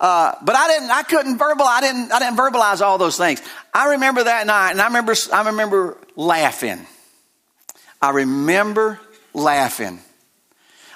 Uh, 0.00 0.34
but 0.42 0.56
I 0.56 0.66
didn't, 0.68 0.90
I 0.90 1.02
couldn't 1.02 1.36
verbal, 1.36 1.66
I 1.66 1.82
didn't, 1.82 2.10
I 2.10 2.20
didn't 2.20 2.38
verbalize 2.38 2.80
all 2.80 2.96
those 2.96 3.18
things. 3.18 3.42
I 3.74 3.90
remember 3.90 4.24
that 4.24 4.46
night 4.46 4.70
and 4.70 4.80
I 4.80 4.86
remember, 4.86 5.14
I 5.30 5.46
remember 5.46 5.98
laughing. 6.16 6.86
I 8.00 8.10
remember 8.10 8.98
laughing. 9.34 10.00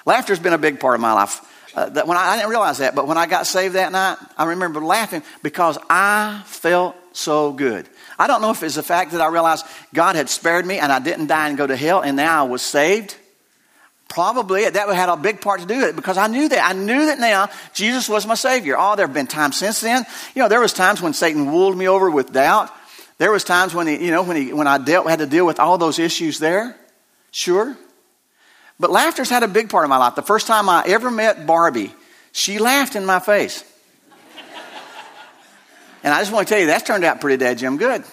Laughter's 0.07 0.39
been 0.39 0.53
a 0.53 0.57
big 0.57 0.79
part 0.79 0.95
of 0.95 1.01
my 1.01 1.13
life. 1.13 1.39
Uh, 1.75 1.89
that 1.89 2.07
when 2.07 2.17
I, 2.17 2.29
I 2.29 2.37
didn't 2.37 2.49
realize 2.49 2.79
that, 2.79 2.95
but 2.95 3.05
when 3.05 3.17
I 3.17 3.27
got 3.27 3.45
saved 3.45 3.75
that 3.75 3.91
night, 3.91 4.17
I 4.37 4.45
remember 4.45 4.79
laughing 4.79 5.21
because 5.43 5.77
I 5.89 6.41
felt 6.45 6.95
so 7.11 7.51
good. 7.51 7.87
I 8.17 8.27
don't 8.27 8.41
know 8.41 8.51
if 8.51 8.63
it's 8.63 8.75
the 8.75 8.83
fact 8.83 9.11
that 9.11 9.21
I 9.21 9.27
realized 9.27 9.65
God 9.93 10.15
had 10.15 10.29
spared 10.29 10.65
me 10.65 10.79
and 10.79 10.91
I 10.91 10.99
didn't 10.99 11.27
die 11.27 11.49
and 11.49 11.57
go 11.57 11.67
to 11.67 11.75
hell 11.75 12.01
and 12.01 12.17
now 12.17 12.45
I 12.45 12.47
was 12.47 12.63
saved. 12.63 13.17
Probably 14.15 14.69
that 14.69 14.87
had 14.95 15.09
a 15.09 15.17
big 15.17 15.41
part 15.41 15.59
to 15.59 15.67
do 15.67 15.75
with 15.75 15.89
it 15.89 15.95
because 15.97 16.17
I 16.17 16.27
knew 16.27 16.47
that. 16.47 16.65
I 16.65 16.71
knew 16.71 17.07
that 17.07 17.19
now 17.19 17.49
Jesus 17.73 18.07
was 18.07 18.25
my 18.25 18.35
Savior. 18.35 18.77
Oh, 18.79 18.95
there 18.95 19.05
have 19.05 19.13
been 19.13 19.27
times 19.27 19.57
since 19.57 19.81
then. 19.81 20.05
You 20.33 20.41
know, 20.41 20.47
there 20.47 20.61
was 20.61 20.71
times 20.71 21.01
when 21.01 21.11
Satan 21.11 21.51
wooled 21.51 21.77
me 21.77 21.89
over 21.89 22.09
with 22.09 22.31
doubt. 22.31 22.71
There 23.17 23.29
was 23.29 23.43
times 23.43 23.73
when 23.73 23.87
he, 23.87 24.05
you 24.05 24.11
know, 24.11 24.23
when 24.23 24.37
he, 24.37 24.53
when 24.53 24.67
I 24.67 24.77
dealt, 24.77 25.09
had 25.09 25.19
to 25.19 25.25
deal 25.25 25.45
with 25.45 25.59
all 25.59 25.77
those 25.77 25.99
issues 25.99 26.39
there. 26.39 26.77
Sure. 27.31 27.75
But 28.79 28.89
laughter's 28.89 29.29
had 29.29 29.43
a 29.43 29.49
big 29.49 29.69
part 29.69 29.83
of 29.83 29.89
my 29.89 29.97
life. 29.97 30.15
The 30.15 30.21
first 30.21 30.47
time 30.47 30.69
I 30.69 30.85
ever 30.87 31.11
met 31.11 31.45
Barbie, 31.45 31.93
she 32.31 32.57
laughed 32.57 32.95
in 32.95 33.05
my 33.05 33.19
face. 33.19 33.65
and 36.03 36.13
I 36.13 36.21
just 36.21 36.31
want 36.31 36.47
to 36.47 36.53
tell 36.53 36.61
you, 36.61 36.67
that's 36.67 36.85
turned 36.85 37.03
out 37.03 37.19
pretty 37.19 37.35
dead 37.35 37.57
Jim 37.57 37.75
good. 37.75 38.05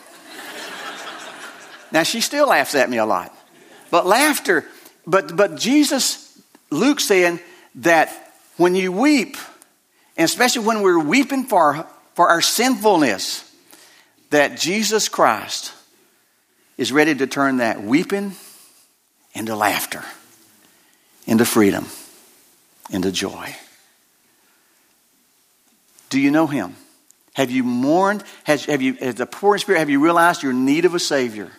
now, 1.92 2.02
she 2.02 2.20
still 2.20 2.48
laughs 2.48 2.74
at 2.74 2.90
me 2.90 2.96
a 2.96 3.06
lot. 3.06 3.32
But 3.92 4.04
laughter, 4.04 4.66
but, 5.06 5.36
but 5.36 5.56
Jesus, 5.56 6.40
Luke 6.70 7.00
saying 7.00 7.40
that 7.76 8.32
when 8.56 8.74
you 8.74 8.92
weep, 8.92 9.36
and 10.16 10.24
especially 10.24 10.66
when 10.66 10.82
we're 10.82 11.02
weeping 11.02 11.44
for, 11.44 11.86
for 12.14 12.28
our 12.28 12.40
sinfulness, 12.40 13.50
that 14.30 14.58
Jesus 14.58 15.08
Christ 15.08 15.72
is 16.76 16.92
ready 16.92 17.14
to 17.14 17.26
turn 17.26 17.58
that 17.58 17.82
weeping 17.82 18.32
into 19.34 19.56
laughter, 19.56 20.04
into 21.26 21.44
freedom, 21.44 21.86
into 22.90 23.10
joy. 23.10 23.54
Do 26.10 26.20
you 26.20 26.30
know 26.30 26.46
Him? 26.46 26.76
Have 27.34 27.50
you 27.50 27.64
mourned? 27.64 28.22
Has, 28.44 28.66
have 28.66 28.82
you, 28.82 28.96
as 29.00 29.18
a 29.20 29.26
poor 29.26 29.54
in 29.54 29.60
spirit, 29.60 29.78
have 29.78 29.90
you 29.90 30.02
realized 30.02 30.42
your 30.42 30.52
need 30.52 30.84
of 30.84 30.94
a 30.94 30.98
Savior? 30.98 31.50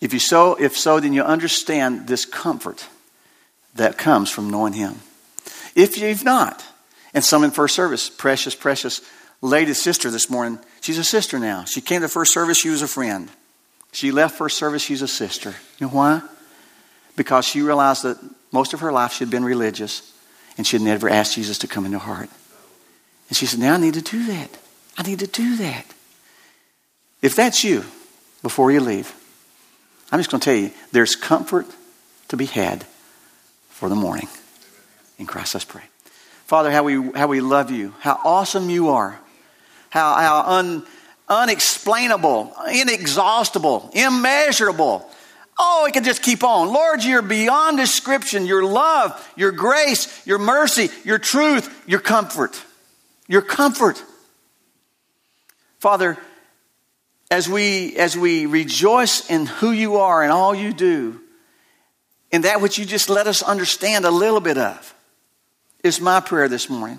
If 0.00 0.12
you 0.12 0.18
so, 0.18 0.54
if 0.54 0.76
so, 0.76 1.00
then 1.00 1.12
you 1.12 1.22
understand 1.22 2.06
this 2.06 2.24
comfort 2.24 2.86
that 3.74 3.98
comes 3.98 4.30
from 4.30 4.50
knowing 4.50 4.72
Him. 4.72 5.00
If 5.74 5.98
you've 5.98 6.24
not, 6.24 6.64
and 7.14 7.24
some 7.24 7.44
in 7.44 7.50
first 7.50 7.74
service, 7.74 8.08
precious, 8.08 8.54
precious 8.54 9.02
lady 9.42 9.74
sister 9.74 10.10
this 10.10 10.30
morning, 10.30 10.58
she's 10.80 10.98
a 10.98 11.04
sister 11.04 11.38
now. 11.38 11.64
She 11.64 11.80
came 11.80 12.00
to 12.00 12.08
first 12.08 12.32
service, 12.32 12.58
she 12.58 12.70
was 12.70 12.82
a 12.82 12.88
friend. 12.88 13.28
She 13.92 14.12
left 14.12 14.36
first 14.36 14.56
service, 14.56 14.82
she's 14.82 15.02
a 15.02 15.08
sister. 15.08 15.54
You 15.78 15.86
know 15.86 15.92
why? 15.92 16.22
Because 17.16 17.44
she 17.44 17.60
realized 17.60 18.04
that 18.04 18.18
most 18.52 18.72
of 18.72 18.80
her 18.80 18.92
life 18.92 19.12
she 19.12 19.24
had 19.24 19.30
been 19.30 19.44
religious 19.44 20.12
and 20.56 20.66
she 20.66 20.76
had 20.76 20.84
never 20.84 21.08
asked 21.08 21.34
Jesus 21.34 21.58
to 21.58 21.66
come 21.66 21.84
into 21.84 21.98
her 21.98 22.14
heart. 22.14 22.30
And 23.28 23.36
she 23.36 23.46
said, 23.46 23.60
Now 23.60 23.74
I 23.74 23.76
need 23.76 23.94
to 23.94 24.02
do 24.02 24.26
that. 24.26 24.50
I 24.96 25.02
need 25.02 25.20
to 25.20 25.26
do 25.26 25.56
that. 25.56 25.86
If 27.22 27.36
that's 27.36 27.64
you, 27.64 27.84
before 28.42 28.72
you 28.72 28.80
leave, 28.80 29.14
I'm 30.12 30.18
just 30.18 30.30
going 30.30 30.40
to 30.40 30.44
tell 30.44 30.54
you 30.54 30.70
there's 30.92 31.16
comfort 31.16 31.66
to 32.28 32.36
be 32.36 32.46
had 32.46 32.84
for 33.68 33.88
the 33.88 33.94
morning. 33.94 34.28
In 35.18 35.26
Christ, 35.26 35.54
let's 35.54 35.64
pray. 35.64 35.82
Father, 36.46 36.70
how 36.70 36.82
we, 36.82 37.12
how 37.12 37.28
we 37.28 37.40
love 37.40 37.70
you, 37.70 37.94
how 38.00 38.18
awesome 38.24 38.70
you 38.70 38.88
are, 38.88 39.18
how, 39.90 40.14
how 40.14 40.42
un, 40.56 40.84
unexplainable, 41.28 42.52
inexhaustible, 42.72 43.90
immeasurable. 43.94 45.08
Oh, 45.58 45.86
it 45.86 45.92
can 45.92 46.04
just 46.04 46.22
keep 46.22 46.42
on. 46.42 46.72
Lord, 46.72 47.04
you're 47.04 47.22
beyond 47.22 47.76
description. 47.76 48.46
Your 48.46 48.64
love, 48.64 49.32
your 49.36 49.52
grace, 49.52 50.26
your 50.26 50.38
mercy, 50.38 50.88
your 51.04 51.18
truth, 51.18 51.84
your 51.86 52.00
comfort. 52.00 52.60
Your 53.28 53.42
comfort. 53.42 54.02
Father, 55.78 56.18
as 57.30 57.48
we, 57.48 57.96
as 57.96 58.16
we 58.16 58.46
rejoice 58.46 59.28
in 59.30 59.46
who 59.46 59.70
you 59.70 59.96
are 59.96 60.22
and 60.22 60.32
all 60.32 60.54
you 60.54 60.72
do, 60.72 61.20
in 62.30 62.42
that 62.42 62.60
which 62.60 62.78
you 62.78 62.84
just 62.84 63.08
let 63.08 63.26
us 63.26 63.42
understand 63.42 64.04
a 64.04 64.10
little 64.10 64.40
bit 64.40 64.58
of, 64.58 64.94
is 65.82 66.00
my 66.00 66.20
prayer 66.20 66.48
this 66.48 66.68
morning. 66.68 66.98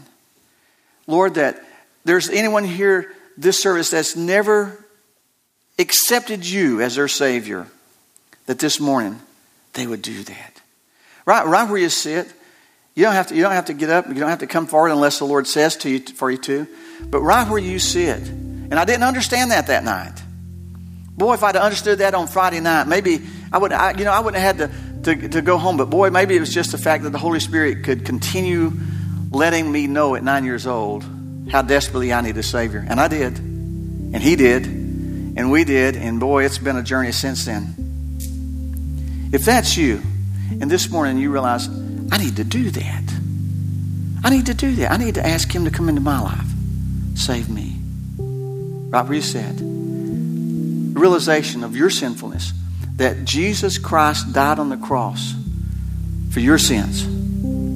Lord, 1.07 1.35
that 1.35 1.63
there's 2.05 2.29
anyone 2.29 2.63
here 2.63 3.13
this 3.37 3.61
service 3.61 3.91
that's 3.91 4.15
never 4.15 4.85
accepted 5.79 6.45
you 6.45 6.81
as 6.81 6.95
their 6.95 7.07
Savior, 7.07 7.67
that 8.45 8.59
this 8.59 8.79
morning 8.79 9.19
they 9.73 9.87
would 9.87 10.01
do 10.01 10.23
that. 10.23 10.61
Right, 11.25 11.45
right 11.45 11.69
where 11.69 11.79
you 11.79 11.89
sit, 11.89 12.31
you 12.95 13.03
don't 13.03 13.13
have 13.13 13.27
to, 13.27 13.35
you 13.35 13.41
don't 13.41 13.53
have 13.53 13.65
to 13.65 13.73
get 13.73 13.89
up, 13.89 14.07
you 14.07 14.15
don't 14.15 14.29
have 14.29 14.39
to 14.39 14.47
come 14.47 14.67
forward 14.67 14.91
unless 14.91 15.19
the 15.19 15.25
Lord 15.25 15.47
says 15.47 15.77
to 15.77 15.89
you 15.89 15.99
for 15.99 16.29
you 16.29 16.37
to. 16.39 16.67
But 17.01 17.21
right 17.21 17.47
where 17.49 17.59
you 17.59 17.79
sit, 17.79 18.19
and 18.19 18.73
I 18.73 18.85
didn't 18.85 19.03
understand 19.03 19.51
that 19.51 19.67
that 19.67 19.83
night. 19.83 20.20
Boy, 21.17 21.33
if 21.33 21.43
I'd 21.43 21.55
understood 21.55 21.99
that 21.99 22.13
on 22.13 22.27
Friday 22.27 22.59
night, 22.59 22.87
maybe 22.87 23.21
I 23.51 23.57
would, 23.57 23.71
I, 23.71 23.91
you 23.91 24.05
know, 24.05 24.11
I 24.11 24.19
wouldn't 24.19 24.41
have 24.41 24.57
had 24.57 25.03
to, 25.03 25.15
to, 25.15 25.29
to 25.29 25.41
go 25.41 25.57
home. 25.57 25.77
But 25.77 25.89
boy, 25.89 26.09
maybe 26.09 26.35
it 26.35 26.39
was 26.39 26.53
just 26.53 26.71
the 26.71 26.77
fact 26.77 27.03
that 27.03 27.11
the 27.11 27.17
Holy 27.17 27.39
Spirit 27.39 27.83
could 27.83 28.05
continue 28.05 28.71
letting 29.29 29.71
me 29.71 29.87
know 29.87 30.15
at 30.15 30.23
nine 30.23 30.45
years 30.45 30.65
old 30.65 31.03
how 31.51 31.61
desperately 31.61 32.13
I 32.13 32.21
need 32.21 32.37
a 32.37 32.43
Savior. 32.43 32.85
And 32.87 32.99
I 32.99 33.07
did. 33.07 33.37
And 33.37 34.17
He 34.17 34.35
did. 34.35 34.65
And 34.65 35.51
we 35.51 35.63
did. 35.63 35.95
And 35.95 36.19
boy, 36.19 36.45
it's 36.45 36.57
been 36.57 36.77
a 36.77 36.83
journey 36.83 37.11
since 37.11 37.45
then. 37.45 37.75
If 39.33 39.45
that's 39.45 39.77
you, 39.77 40.01
and 40.59 40.69
this 40.69 40.89
morning 40.89 41.17
you 41.17 41.31
realize, 41.31 41.67
I 42.11 42.17
need 42.17 42.35
to 42.37 42.43
do 42.43 42.69
that. 42.71 43.03
I 44.23 44.29
need 44.29 44.45
to 44.47 44.53
do 44.53 44.75
that. 44.75 44.91
I 44.91 44.97
need 44.97 45.15
to 45.15 45.25
ask 45.25 45.53
Him 45.53 45.65
to 45.65 45.71
come 45.71 45.87
into 45.87 46.01
my 46.01 46.19
life. 46.19 46.45
Save 47.15 47.49
me. 47.49 47.77
Right 48.17 49.03
where 49.03 49.13
you 49.13 49.21
said. 49.21 49.70
Realization 51.01 51.63
of 51.63 51.75
your 51.75 51.89
sinfulness 51.89 52.53
that 52.97 53.25
Jesus 53.25 53.79
Christ 53.79 54.33
died 54.33 54.59
on 54.59 54.69
the 54.69 54.77
cross 54.77 55.33
for 56.29 56.39
your 56.39 56.59
sins 56.59 57.03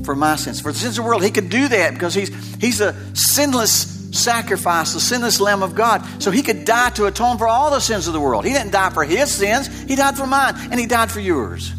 for 0.06 0.16
my 0.16 0.36
sins. 0.36 0.62
For 0.62 0.72
the 0.72 0.78
sins 0.78 0.98
of 0.98 1.04
the 1.04 1.08
world, 1.08 1.24
he 1.24 1.32
could 1.32 1.50
do 1.50 1.68
that 1.68 1.94
because 1.94 2.14
he's, 2.14 2.30
he's 2.62 2.80
a 2.80 2.94
sinless 3.16 3.72
sacrifice, 4.18 4.94
the 4.94 5.00
sinless 5.00 5.42
Lamb 5.42 5.64
of 5.64 5.76
God. 5.76 6.06
So 6.22 6.32
he 6.32 6.44
could 6.44 6.64
die 6.64 6.92
to 6.92 7.06
atone 7.06 7.38
for 7.38 7.48
all 7.48 7.72
the 7.72 7.80
sins 7.80 8.08
of 8.08 8.14
the 8.14 8.20
world. 8.20 8.46
He 8.46 8.54
didn't 8.54 8.72
die 8.72 8.92
for 8.92 9.04
his 9.04 9.32
sins, 9.32 9.68
he 9.84 9.96
died 9.96 10.16
for 10.16 10.28
mine, 10.28 10.54
and 10.72 10.80
he 10.80 10.86
died 10.86 11.12
for 11.12 11.20
yours. 11.20 11.74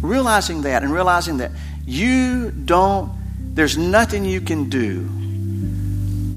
Realizing 0.00 0.62
that 0.62 0.82
and 0.82 0.92
realizing 0.92 1.38
that 1.38 1.50
you 1.84 2.50
don't, 2.50 3.12
there's 3.54 3.76
nothing 3.76 4.24
you 4.24 4.40
can 4.40 4.70
do. 4.70 5.10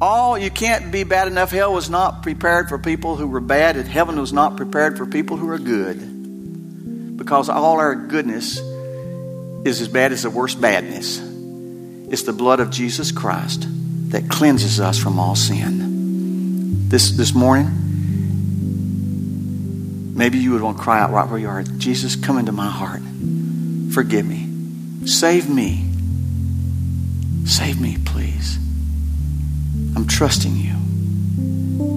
All 0.04 0.38
you 0.38 0.52
can't 0.52 0.92
be 0.92 1.06
bad 1.06 1.30
enough. 1.30 1.52
Hell 1.52 1.74
was 1.74 1.90
not 1.90 2.24
prepared 2.24 2.68
for 2.68 2.78
people 2.78 3.16
who 3.16 3.26
were 3.26 3.40
bad, 3.40 3.78
and 3.78 3.88
heaven 3.88 4.20
was 4.20 4.34
not 4.34 4.58
prepared 4.58 4.98
for 4.98 5.06
people 5.06 5.38
who 5.38 5.48
are 5.48 5.58
good. 5.58 7.16
Because 7.16 7.48
all 7.48 7.80
our 7.80 7.96
goodness 7.96 8.60
is 9.66 9.80
as 9.80 9.88
bad 9.88 10.12
as 10.12 10.24
the 10.24 10.30
worst 10.30 10.60
badness. 10.60 11.20
It's 12.12 12.24
the 12.24 12.34
blood 12.34 12.60
of 12.60 12.70
Jesus 12.70 13.14
Christ 13.14 13.66
that 14.10 14.30
cleanses 14.30 14.82
us 14.82 15.00
from 15.00 15.20
all 15.20 15.38
sin. 15.38 16.90
This, 16.90 17.12
this 17.12 17.34
morning, 17.34 17.72
maybe 20.18 20.38
you 20.38 20.52
would 20.52 20.62
want 20.62 20.80
to 20.80 20.84
cry 20.84 21.00
out 21.00 21.12
right 21.12 21.30
where 21.30 21.40
you 21.40 21.48
are 21.48 21.64
Jesus, 21.64 22.18
come 22.18 22.38
into 22.38 22.52
my 22.52 22.70
heart. 22.70 23.04
Forgive 23.94 24.26
me. 24.26 25.08
Save 25.08 25.50
me. 25.50 25.86
Save 27.46 27.80
me, 27.80 27.96
please. 28.04 28.63
I'm 29.96 30.08
trusting 30.08 30.56
you 30.56 30.74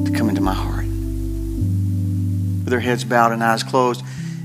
to 0.05 0.13
come 0.13 0.29
into 0.29 0.41
my 0.41 0.55
heart. 0.55 0.85
With 0.85 2.67
their 2.67 2.81
heads 2.81 3.05
bowed 3.05 3.33
and 3.33 3.43
eyes 3.43 3.63
closed, 3.63 4.03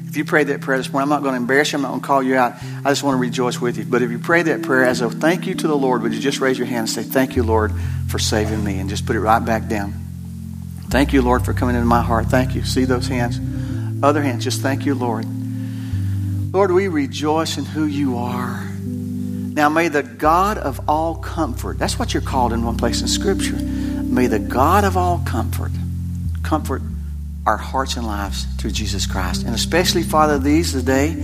if 0.07 0.17
you 0.17 0.25
prayed 0.25 0.47
that 0.47 0.59
prayer 0.59 0.77
this 0.77 0.91
morning, 0.91 1.03
I'm 1.03 1.09
not 1.09 1.23
going 1.23 1.35
to 1.35 1.37
embarrass 1.37 1.71
you. 1.71 1.77
I'm 1.77 1.83
not 1.83 1.89
going 1.89 2.01
to 2.01 2.07
call 2.07 2.21
you 2.21 2.35
out. 2.35 2.55
I 2.83 2.91
just 2.91 3.01
want 3.01 3.15
to 3.15 3.19
rejoice 3.21 3.61
with 3.61 3.77
you. 3.77 3.85
But 3.85 4.01
if 4.01 4.11
you 4.11 4.19
pray 4.19 4.43
that 4.43 4.61
prayer 4.61 4.83
as 4.83 4.99
a 4.99 5.09
thank 5.09 5.47
you 5.47 5.55
to 5.55 5.67
the 5.67 5.77
Lord, 5.77 6.01
would 6.01 6.13
you 6.13 6.19
just 6.19 6.41
raise 6.41 6.57
your 6.57 6.67
hand 6.67 6.79
and 6.79 6.89
say, 6.89 7.03
Thank 7.03 7.37
you, 7.37 7.43
Lord, 7.43 7.71
for 8.09 8.19
saving 8.19 8.61
me? 8.61 8.79
And 8.79 8.89
just 8.89 9.05
put 9.05 9.15
it 9.15 9.21
right 9.21 9.39
back 9.39 9.69
down. 9.69 9.93
Thank 10.89 11.13
you, 11.13 11.21
Lord, 11.21 11.45
for 11.45 11.53
coming 11.53 11.75
into 11.75 11.87
my 11.87 12.01
heart. 12.01 12.25
Thank 12.25 12.55
you. 12.55 12.65
See 12.65 12.83
those 12.83 13.07
hands? 13.07 13.39
Other 14.03 14.21
hands, 14.21 14.43
just 14.43 14.61
thank 14.61 14.85
you, 14.85 14.95
Lord. 14.95 15.25
Lord, 16.53 16.71
we 16.71 16.89
rejoice 16.89 17.57
in 17.57 17.63
who 17.63 17.85
you 17.85 18.17
are. 18.17 18.70
Now, 19.53 19.67
may 19.69 19.89
the 19.89 20.03
God 20.03 20.57
of 20.57 20.87
all 20.87 21.15
comfort, 21.15 21.77
that's 21.77 21.99
what 21.99 22.13
you're 22.13 22.21
called 22.21 22.53
in 22.53 22.63
one 22.63 22.77
place 22.77 23.01
in 23.01 23.07
Scripture. 23.07 23.57
May 23.57 24.27
the 24.27 24.39
God 24.39 24.83
of 24.83 24.95
all 24.97 25.21
comfort 25.25 25.71
comfort 26.43 26.81
our 27.45 27.57
hearts 27.57 27.95
and 27.95 28.05
lives 28.05 28.45
through 28.57 28.71
Jesus 28.71 29.05
Christ. 29.05 29.43
And 29.43 29.55
especially, 29.55 30.03
Father, 30.03 30.37
these 30.37 30.71
today 30.71 31.15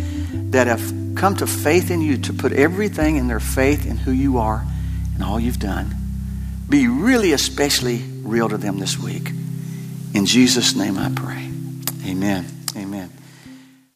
that 0.52 0.68
have 0.68 1.16
come 1.16 1.36
to 1.38 1.48
faith 1.48 1.92
in 1.92 2.02
you 2.02 2.18
to 2.18 2.34
put 2.34 2.54
everything 2.54 3.18
in 3.18 3.28
their 3.28 3.40
faith 3.40 3.86
in 3.86 3.98
who 3.98 4.12
you 4.12 4.38
are 4.38 4.66
and 5.16 5.24
all 5.24 5.40
you've 5.40 5.60
done. 5.60 5.94
Be 6.70 6.88
really 6.88 7.32
especially 7.32 7.98
real 8.24 8.50
to 8.50 8.58
them 8.58 8.78
this 8.78 8.98
week. 8.98 9.32
In 10.14 10.26
Jesus' 10.26 10.76
name 10.76 10.98
I 10.98 11.12
pray. 11.14 11.50
Amen. 12.06 12.57